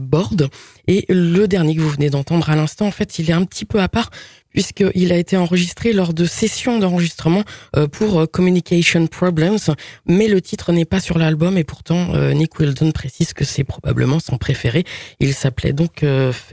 Borde. 0.00 0.48
Et 0.86 1.04
le 1.10 1.46
dernier 1.46 1.76
que 1.76 1.82
vous 1.82 1.90
venez 1.90 2.08
d'entendre 2.08 2.48
à 2.48 2.56
l'instant, 2.56 2.86
en 2.86 2.90
fait, 2.90 3.18
il 3.18 3.28
est 3.28 3.34
un 3.34 3.44
petit 3.44 3.66
peu 3.66 3.80
à 3.80 3.88
part 3.88 4.10
puisqu'il 4.58 5.12
a 5.12 5.16
été 5.16 5.36
enregistré 5.36 5.92
lors 5.92 6.12
de 6.12 6.24
sessions 6.24 6.80
d'enregistrement 6.80 7.44
euh, 7.76 7.86
pour 7.86 8.18
euh, 8.18 8.26
Communication 8.26 9.06
Problems, 9.06 9.60
mais 10.04 10.26
le 10.26 10.40
titre 10.40 10.72
n'est 10.72 10.84
pas 10.84 10.98
sur 10.98 11.16
l'album 11.16 11.56
et 11.56 11.62
pourtant 11.62 12.12
euh, 12.16 12.32
Nick 12.32 12.58
Wildon 12.58 12.90
précise 12.90 13.34
que 13.34 13.44
c'est 13.44 13.62
probablement 13.62 14.18
son 14.18 14.36
préféré. 14.36 14.82
Il 15.20 15.32
s'appelait 15.32 15.72
donc, 15.72 16.04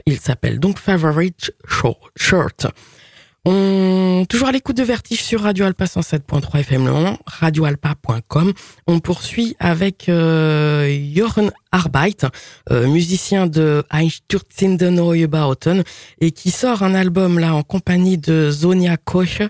il 0.06 0.20
s'appelle 0.20 0.60
donc 0.60 0.78
Favorite 0.78 1.50
Short. 2.14 2.68
On, 3.48 4.24
toujours 4.28 4.48
à 4.48 4.52
l'écoute 4.52 4.76
de 4.76 4.82
Vertige 4.82 5.22
sur 5.22 5.42
Radio 5.42 5.66
Alpa 5.66 5.84
107.3 5.84 6.58
FM 6.58 6.86
Le 6.86 6.92
radioalpa.com. 7.26 8.52
On 8.88 8.98
poursuit 8.98 9.54
avec 9.60 10.08
euh, 10.08 10.92
Jochen 11.14 11.52
Arbeit, 11.70 12.26
euh, 12.72 12.88
musicien 12.88 13.46
de 13.46 13.84
Einstürzende 13.92 14.82
Neue 14.82 15.28
Bauten, 15.28 15.84
et 16.20 16.32
qui 16.32 16.50
sort 16.50 16.82
un 16.82 16.96
album 16.96 17.38
là 17.38 17.54
en 17.54 17.62
compagnie 17.62 18.18
de 18.18 18.50
Zonia 18.50 18.96
Koch, 18.96 19.40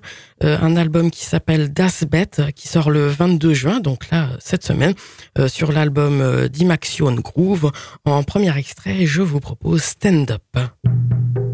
euh, 0.45 0.59
un 0.61 0.77
album 0.77 1.11
qui 1.11 1.25
s'appelle 1.25 1.73
Das 1.73 2.05
Bet, 2.05 2.53
qui 2.55 2.69
sort 2.69 2.91
le 2.91 3.07
22 3.07 3.55
juin, 3.55 3.81
donc 3.81 4.11
là 4.11 4.29
cette 4.41 4.63
semaine, 4.63 4.93
euh, 5.39 5.49
sur 5.49 5.73
l'album 5.73 6.21
euh, 6.21 6.49
Dimaxion 6.49 7.15
Groove. 7.15 7.73
En 8.05 8.23
premier 8.25 8.55
extrait, 8.59 9.07
je 9.07 9.23
vous 9.23 9.41
propose 9.41 9.83
Stand 9.83 10.33
Up. 10.33 11.46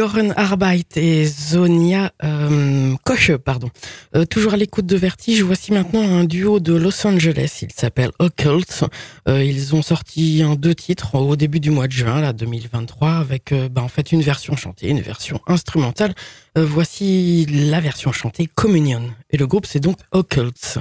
Joren 0.00 0.32
Arbeit 0.34 0.96
et 0.96 1.26
Zonia 1.26 2.10
euh, 2.24 2.94
Koche, 3.04 3.36
pardon. 3.36 3.68
Euh, 4.16 4.24
toujours 4.24 4.54
à 4.54 4.56
l'écoute 4.56 4.86
de 4.86 4.96
Vertige, 4.96 5.42
voici 5.42 5.72
maintenant 5.72 6.00
un 6.00 6.24
duo 6.24 6.58
de 6.58 6.72
Los 6.72 7.06
Angeles. 7.06 7.58
Il 7.60 7.70
s'appelle 7.70 8.10
Occult. 8.18 8.84
Euh, 9.28 9.44
ils 9.44 9.74
ont 9.74 9.82
sorti 9.82 10.42
deux 10.56 10.74
titres 10.74 11.16
au 11.16 11.36
début 11.36 11.60
du 11.60 11.70
mois 11.70 11.86
de 11.86 11.92
juin, 11.92 12.22
là, 12.22 12.32
2023, 12.32 13.10
avec 13.10 13.52
bah, 13.70 13.82
en 13.82 13.88
fait 13.88 14.10
une 14.10 14.22
version 14.22 14.56
chantée, 14.56 14.88
une 14.88 15.02
version 15.02 15.38
instrumentale. 15.46 16.14
voici 16.56 17.44
la 17.44 17.80
version 17.80 18.10
chantée 18.10 18.46
Communion. 18.46 19.02
Et 19.28 19.36
le 19.36 19.46
groupe, 19.46 19.66
c'est 19.66 19.80
donc 19.80 19.98
Occult. 20.12 20.78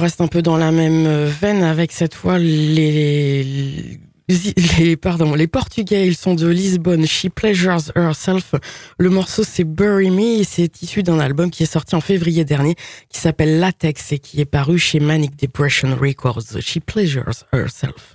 Reste 0.00 0.20
un 0.20 0.26
peu 0.26 0.42
dans 0.42 0.56
la 0.56 0.72
même 0.72 1.06
veine 1.26 1.62
avec 1.62 1.92
cette 1.92 2.14
fois 2.14 2.38
les, 2.38 4.00
les, 4.78 4.96
pardon, 4.96 5.34
les 5.34 5.46
Portugais, 5.46 6.06
ils 6.06 6.16
sont 6.16 6.34
de 6.34 6.46
Lisbonne. 6.46 7.06
She 7.06 7.26
Pleasures 7.28 7.92
Herself. 7.94 8.54
Le 8.98 9.10
morceau, 9.10 9.42
c'est 9.44 9.64
Bury 9.64 10.10
Me 10.10 10.40
et 10.40 10.44
c'est 10.44 10.82
issu 10.82 11.02
d'un 11.02 11.18
album 11.18 11.50
qui 11.50 11.64
est 11.64 11.72
sorti 11.72 11.94
en 11.94 12.00
février 12.00 12.44
dernier 12.44 12.74
qui 13.08 13.20
s'appelle 13.20 13.58
Latex 13.58 14.12
et 14.12 14.18
qui 14.18 14.40
est 14.40 14.46
paru 14.46 14.78
chez 14.78 15.00
Manic 15.00 15.36
Depression 15.36 15.96
Records. 16.00 16.60
She 16.60 16.78
Pleasures 16.78 17.44
Herself. 17.52 18.12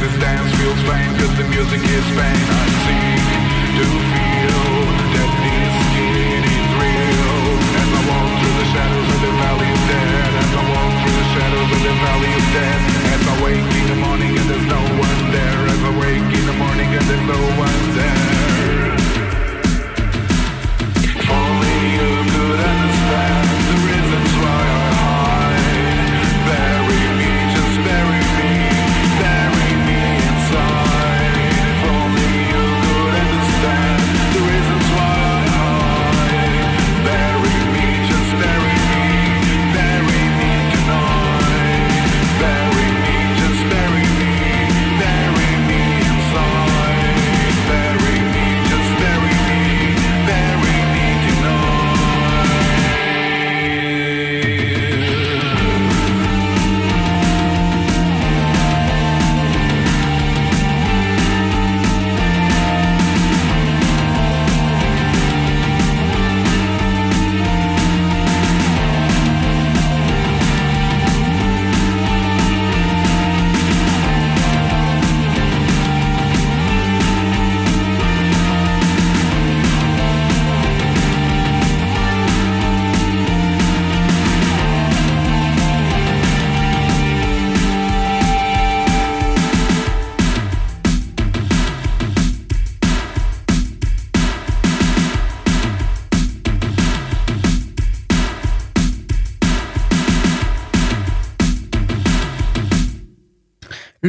this 0.00 0.16
dance 0.16 0.48
feels 0.56 0.80
fine 0.88 1.12
Cause 1.20 1.34
the 1.36 1.44
music 1.44 1.82
is 1.84 2.06
pain 2.16 2.46
I 2.48 2.64
seek 2.84 3.28
to 3.76 3.84
feel 3.84 4.64
that 5.12 5.30
this 5.44 5.76
kid 5.94 6.44
is 6.48 6.68
real. 6.80 7.36
As 7.80 7.90
I 7.92 8.02
walk 8.08 8.28
through 8.40 8.56
the 8.60 8.68
shadows 8.72 9.08
of 9.12 9.20
the 9.20 9.32
valley 9.36 9.68
of 9.68 9.82
death 9.92 10.32
As 10.40 10.52
I 10.56 10.62
walk 10.72 10.92
through 11.04 11.16
the 11.20 11.28
shadows 11.36 11.70
of 11.76 11.80
the 11.84 11.94
valley 12.00 12.32
of 12.32 12.46
death 12.56 12.82
As 13.12 13.22
I 13.28 13.34
wake 13.44 13.72
in 13.76 13.86
the 13.92 13.98
morning 14.00 14.32
and 14.40 14.46
there's 14.48 14.68
no 14.72 14.82
one 15.04 15.20
there. 15.36 15.60
As 15.68 15.80
I 15.84 15.92
wake 16.00 16.32
in 16.32 16.44
the 16.48 16.56
morning 16.56 16.88
and 16.96 17.04
there's 17.04 17.26
no 17.28 17.40
one 17.60 17.82
there. 17.94 18.19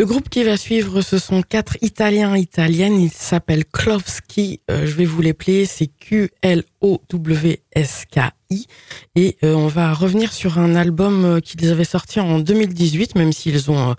Le 0.02 0.08
groupe 0.08 0.30
qui 0.30 0.43
va 0.43 0.58
suivre, 0.58 1.02
ce 1.02 1.20
sont 1.20 1.43
quatre 1.43 1.78
Italiens 1.84 2.36
italiennes. 2.36 2.99
Ils 2.99 3.12
s'appellent 3.12 3.66
Klovski. 3.66 4.60
Euh, 4.72 4.88
je 4.88 4.95
vais 4.95 5.06
vous 5.06 5.22
les 5.22 5.34
plier. 5.34 5.68
C'est 5.68 5.86
Q-L-O-W-S-K-I. 5.86 6.66
Et 9.16 9.38
euh, 9.43 9.54
on 9.54 9.68
va 9.68 9.93
revenir 9.93 10.34
sur 10.34 10.58
un 10.58 10.74
album 10.74 11.24
euh, 11.24 11.39
qu'ils 11.39 11.70
avaient 11.70 11.84
sorti 11.84 12.20
en 12.20 12.39
2018, 12.39 13.14
même 13.14 13.32
s'ils 13.32 13.70
ont 13.70 13.95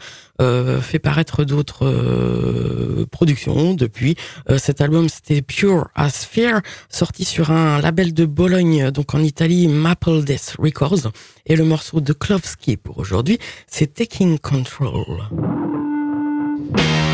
fait 0.80 0.98
paraître 0.98 1.44
d'autres 1.44 3.04
productions 3.12 3.74
depuis. 3.74 4.16
cet 4.58 4.80
album, 4.80 5.08
c'était 5.08 5.40
Pure 5.40 5.86
as 5.94 6.24
Fear, 6.24 6.62
sorti 6.88 7.24
sur 7.24 7.52
un 7.52 7.80
label 7.80 8.12
de 8.12 8.24
Bologne, 8.24 8.90
donc 8.90 9.14
en 9.14 9.22
Italie, 9.22 9.68
Maple 9.68 10.24
Death 10.24 10.56
Records. 10.58 11.12
Et 11.46 11.54
le 11.54 11.62
morceau 11.62 12.00
de 12.00 12.12
Klovski 12.12 12.76
pour 12.76 12.98
aujourd'hui, 12.98 13.38
c'est 13.68 13.94
Taking 13.94 14.40
Control. 14.40 15.61
You 16.74 17.11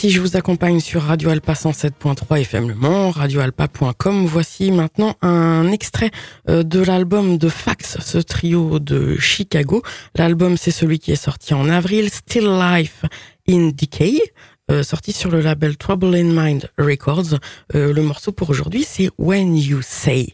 Vertige 0.00 0.18
vous 0.18 0.36
accompagne 0.38 0.80
sur 0.80 1.02
Radio 1.02 1.28
Alpa 1.28 1.52
107.3 1.52 2.40
FM 2.40 2.68
Le 2.68 2.74
Mans, 2.74 3.10
radioalpa.com. 3.10 4.24
Voici 4.24 4.70
maintenant 4.70 5.14
un 5.20 5.70
extrait 5.70 6.10
euh, 6.48 6.62
de 6.62 6.80
l'album 6.80 7.36
de 7.36 7.50
Fax, 7.50 7.98
ce 8.00 8.16
trio 8.16 8.78
de 8.78 9.18
Chicago. 9.18 9.82
L'album, 10.14 10.56
c'est 10.56 10.70
celui 10.70 11.00
qui 11.00 11.12
est 11.12 11.22
sorti 11.22 11.52
en 11.52 11.68
avril, 11.68 12.08
Still 12.08 12.46
Life 12.46 13.04
in 13.46 13.72
Decay. 13.74 14.22
Euh, 14.70 14.82
sorti 14.82 15.12
sur 15.12 15.30
le 15.30 15.42
label 15.42 15.76
Trouble 15.76 16.14
in 16.14 16.32
Mind 16.32 16.70
Records. 16.78 17.34
Euh, 17.74 17.92
le 17.92 18.02
morceau 18.02 18.32
pour 18.32 18.48
aujourd'hui, 18.48 18.86
c'est 18.88 19.10
When 19.18 19.54
You 19.54 19.80
Say 19.82 20.32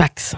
Fax. 0.00 0.36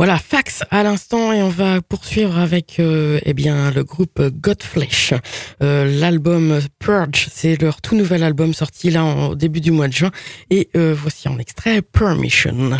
Voilà, 0.00 0.16
fax 0.16 0.62
à 0.70 0.82
l'instant 0.82 1.30
et 1.30 1.42
on 1.42 1.50
va 1.50 1.82
poursuivre 1.82 2.38
avec 2.38 2.80
euh, 2.80 3.20
eh 3.26 3.34
bien 3.34 3.70
le 3.70 3.84
groupe 3.84 4.22
Godflesh. 4.22 5.12
Euh, 5.62 6.00
L'album 6.00 6.58
Purge, 6.78 7.28
c'est 7.30 7.60
leur 7.60 7.82
tout 7.82 7.94
nouvel 7.94 8.22
album 8.22 8.54
sorti 8.54 8.88
là 8.88 9.04
au 9.04 9.34
début 9.34 9.60
du 9.60 9.72
mois 9.72 9.88
de 9.88 9.92
juin 9.92 10.10
et 10.48 10.70
euh, 10.74 10.94
voici 10.96 11.28
en 11.28 11.38
extrait 11.38 11.82
Permission. 11.82 12.78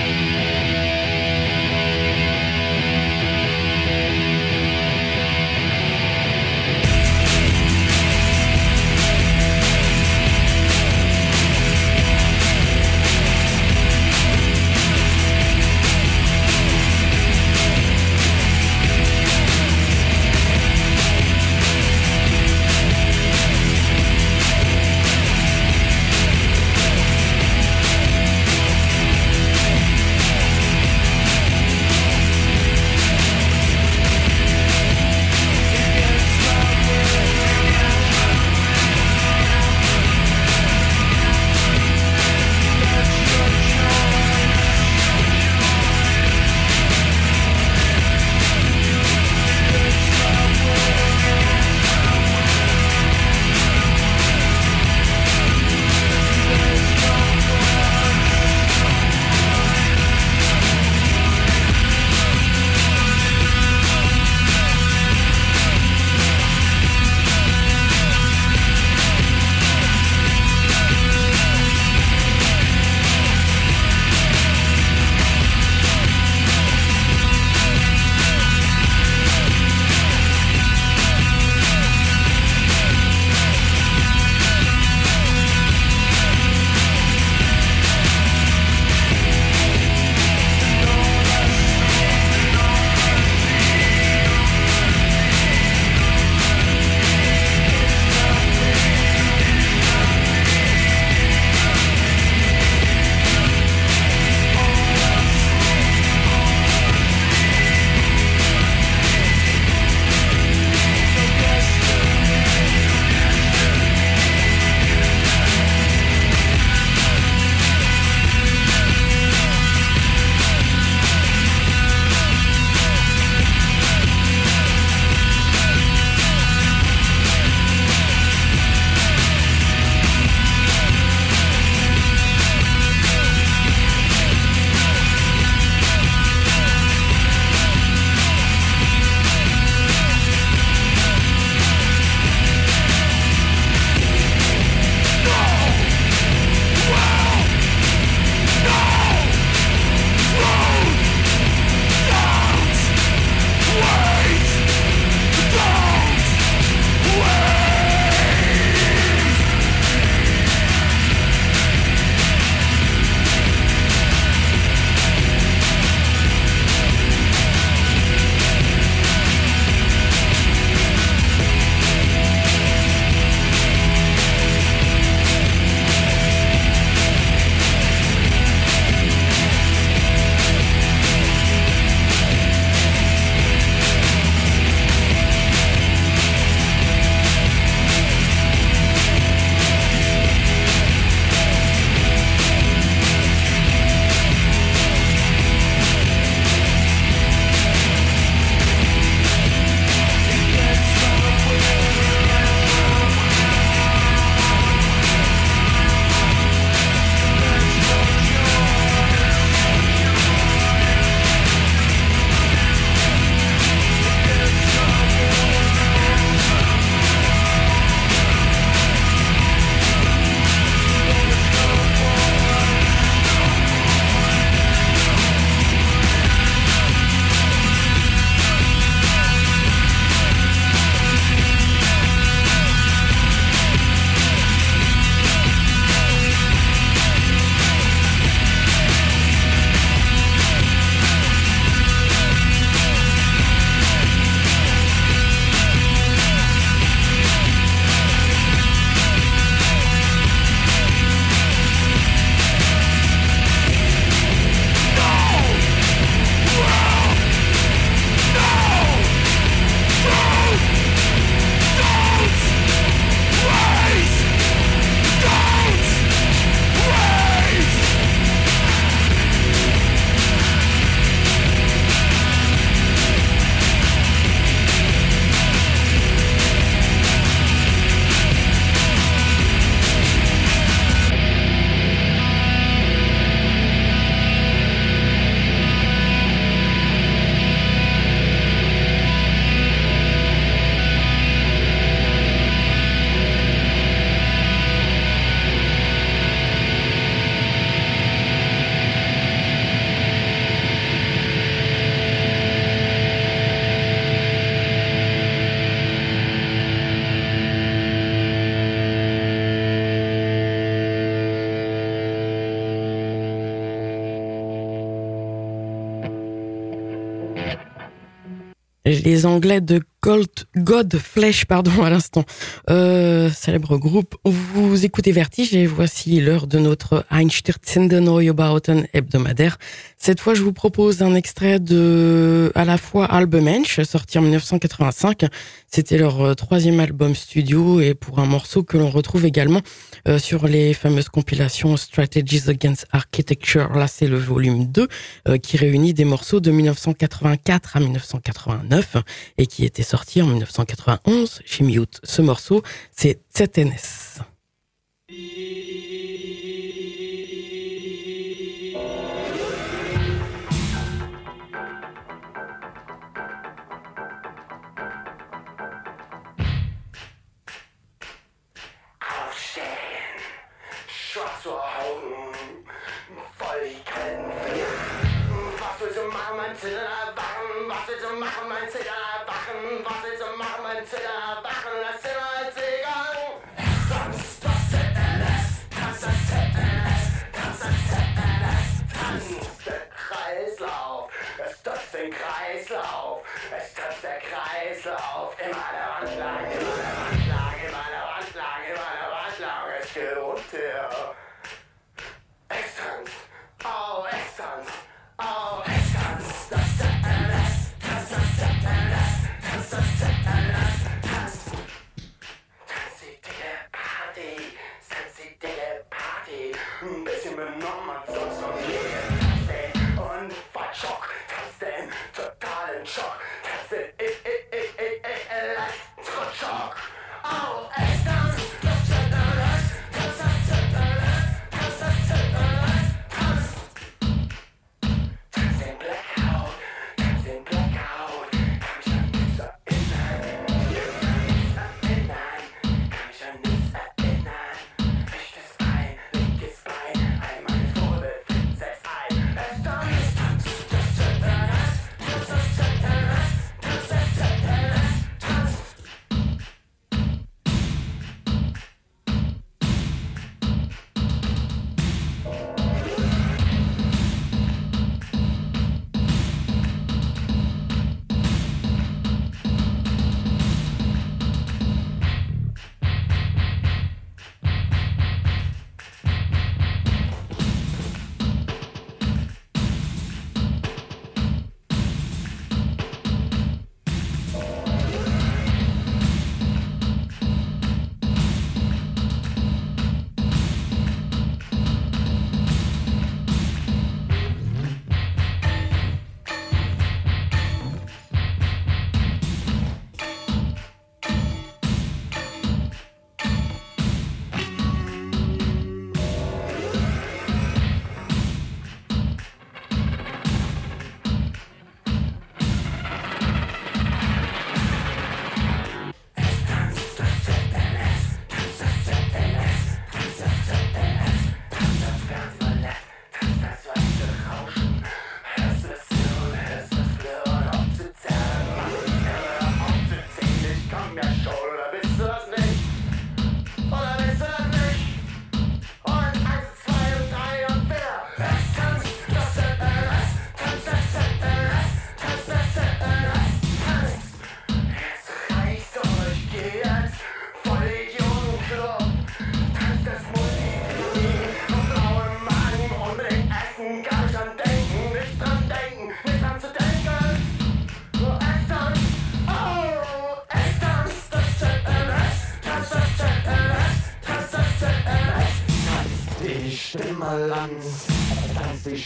Les 318.85 319.27
Anglais 319.27 319.61
de 319.61 319.81
God 320.03 320.97
Flesh, 320.97 321.45
pardon, 321.45 321.83
à 321.83 321.91
l'instant. 321.91 322.25
Euh, 322.71 323.31
célèbre 323.31 323.77
groupe. 323.77 324.17
Vous 324.25 324.87
écoutez 324.87 325.13
Vertige 325.13 325.55
et 325.55 325.67
voici 325.67 326.21
l'heure 326.21 326.47
de 326.47 326.59
notre 326.59 327.05
Einstürzende 327.11 327.93
Neubauten 327.93 328.87
hebdomadaire. 328.95 329.59
Cette 329.99 330.21
fois, 330.21 330.33
je 330.33 330.41
vous 330.41 330.55
propose 330.55 331.03
un 331.03 331.15
extrait 331.15 331.61
de, 331.61 332.51
à 332.55 332.65
la 332.65 332.79
fois 332.79 333.05
Albemensch, 333.05 333.83
sorti 333.83 334.17
en 334.17 334.23
1985. 334.23 335.27
C'était 335.67 335.99
leur 335.99 336.23
euh, 336.23 336.35
troisième 336.35 336.81
album 336.81 337.15
studio 337.15 337.81
et 337.81 337.93
pour 337.93 338.19
un 338.19 338.25
morceau 338.25 338.63
que 338.63 338.79
l'on 338.79 338.89
retrouve 338.89 339.27
également 339.27 339.61
euh, 340.09 340.19
sur 340.19 340.49
les 340.49 340.73
fameuses 340.73 341.11
compilations 341.11 341.77
Strategies 341.77 342.49
Against 342.49 342.87
Architecture. 342.93 343.69
Là, 343.75 343.87
c'est 343.87 344.07
le 344.07 344.17
volume 344.17 344.65
2 344.73 344.89
euh, 345.29 345.37
qui 345.37 345.59
réunit 345.59 345.93
des 345.93 346.07
morceaux 346.07 346.41
de 346.41 346.51
1984 346.51 347.77
à 347.77 347.81
1989 347.81 348.97
et 349.37 349.47
qui 349.47 349.67
était 349.67 349.83
sorti 349.91 350.23
en 350.23 350.27
1991 350.27 351.43
chez 351.45 351.65
Mute. 351.65 352.01
Ce 352.05 352.23
morceau, 352.23 352.63
c'est 352.93 353.19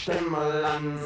Stimmerland. 0.05 1.04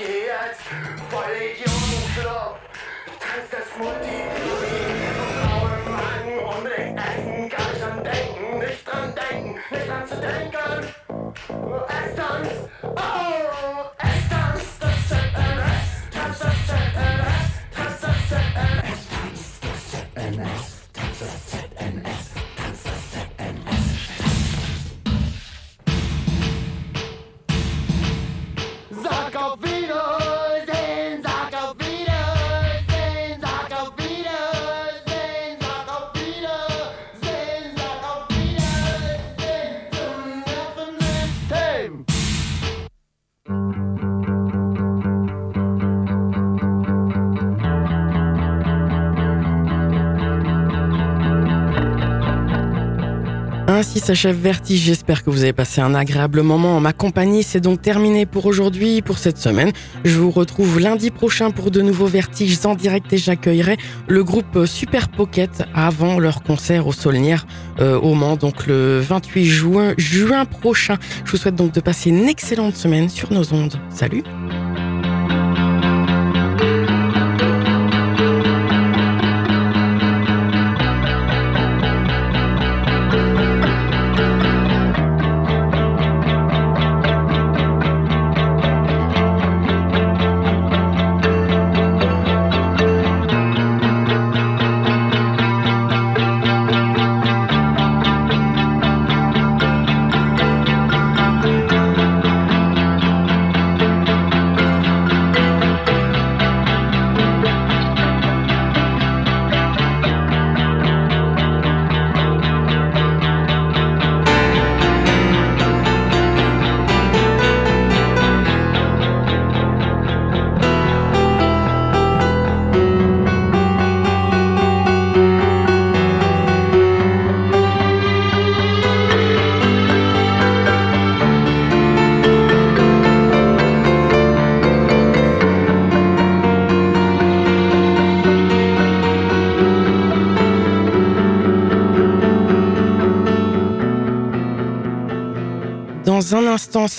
Geh 0.00 0.30
als 0.30 0.56
Vollidiotenclub, 1.10 2.56
tanzt 3.20 3.52
das 3.52 3.68
Multikulti 3.76 4.80
und 5.20 5.36
ohne 5.60 5.78
Mann 5.90 6.26
um 6.56 6.66
Ecken, 6.66 7.50
gar 7.50 7.68
nicht 7.68 7.82
dran 7.82 8.02
denken, 8.02 8.58
nicht 8.60 8.88
dran 8.88 9.14
denken, 9.14 9.60
nicht 9.70 9.88
dran 9.88 10.06
zu 10.08 10.16
denken. 10.16 10.94
Es 11.86 12.14
tanzt, 12.16 12.70
oh! 12.82 13.29
S'achève 54.10 54.36
Vertige. 54.36 54.80
J'espère 54.80 55.22
que 55.22 55.30
vous 55.30 55.44
avez 55.44 55.52
passé 55.52 55.80
un 55.80 55.94
agréable 55.94 56.42
moment 56.42 56.76
en 56.76 56.80
ma 56.80 56.92
compagnie. 56.92 57.44
C'est 57.44 57.60
donc 57.60 57.80
terminé 57.80 58.26
pour 58.26 58.46
aujourd'hui, 58.46 59.02
pour 59.02 59.18
cette 59.18 59.38
semaine. 59.38 59.70
Je 60.04 60.18
vous 60.18 60.32
retrouve 60.32 60.80
lundi 60.80 61.12
prochain 61.12 61.52
pour 61.52 61.70
de 61.70 61.80
nouveaux 61.80 62.08
Vertiges 62.08 62.58
en 62.66 62.74
direct 62.74 63.12
et 63.12 63.18
j'accueillerai 63.18 63.76
le 64.08 64.24
groupe 64.24 64.66
Super 64.66 65.10
Pocket 65.10 65.62
avant 65.76 66.18
leur 66.18 66.42
concert 66.42 66.88
au 66.88 66.92
Saulnières 66.92 67.46
euh, 67.78 68.00
au 68.00 68.14
Mans, 68.14 68.34
donc 68.34 68.66
le 68.66 68.98
28 68.98 69.44
juin, 69.44 69.94
juin 69.96 70.44
prochain. 70.44 70.96
Je 71.24 71.30
vous 71.30 71.36
souhaite 71.36 71.54
donc 71.54 71.72
de 71.72 71.80
passer 71.80 72.10
une 72.10 72.28
excellente 72.28 72.74
semaine 72.74 73.08
sur 73.08 73.32
nos 73.32 73.52
ondes. 73.52 73.78
Salut! 73.90 74.24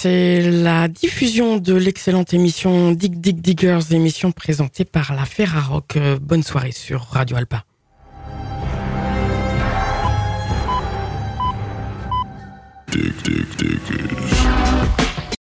C'est 0.02 0.42
la 0.42 0.88
diffusion 0.88 1.58
de 1.58 1.76
l'excellente 1.76 2.34
émission 2.34 2.92
Dig 2.92 3.22
Dig 3.22 3.40
Diggers, 3.40 3.92
émission 3.92 4.32
présentée 4.32 4.84
par 4.84 5.14
la 5.14 5.26
Ferrarock. 5.26 5.96
Euh, 5.96 6.18
bonne 6.20 6.42
soirée 6.42 6.72
sur 6.72 7.02
Radio 7.02 7.38
Alpa. 7.38 7.66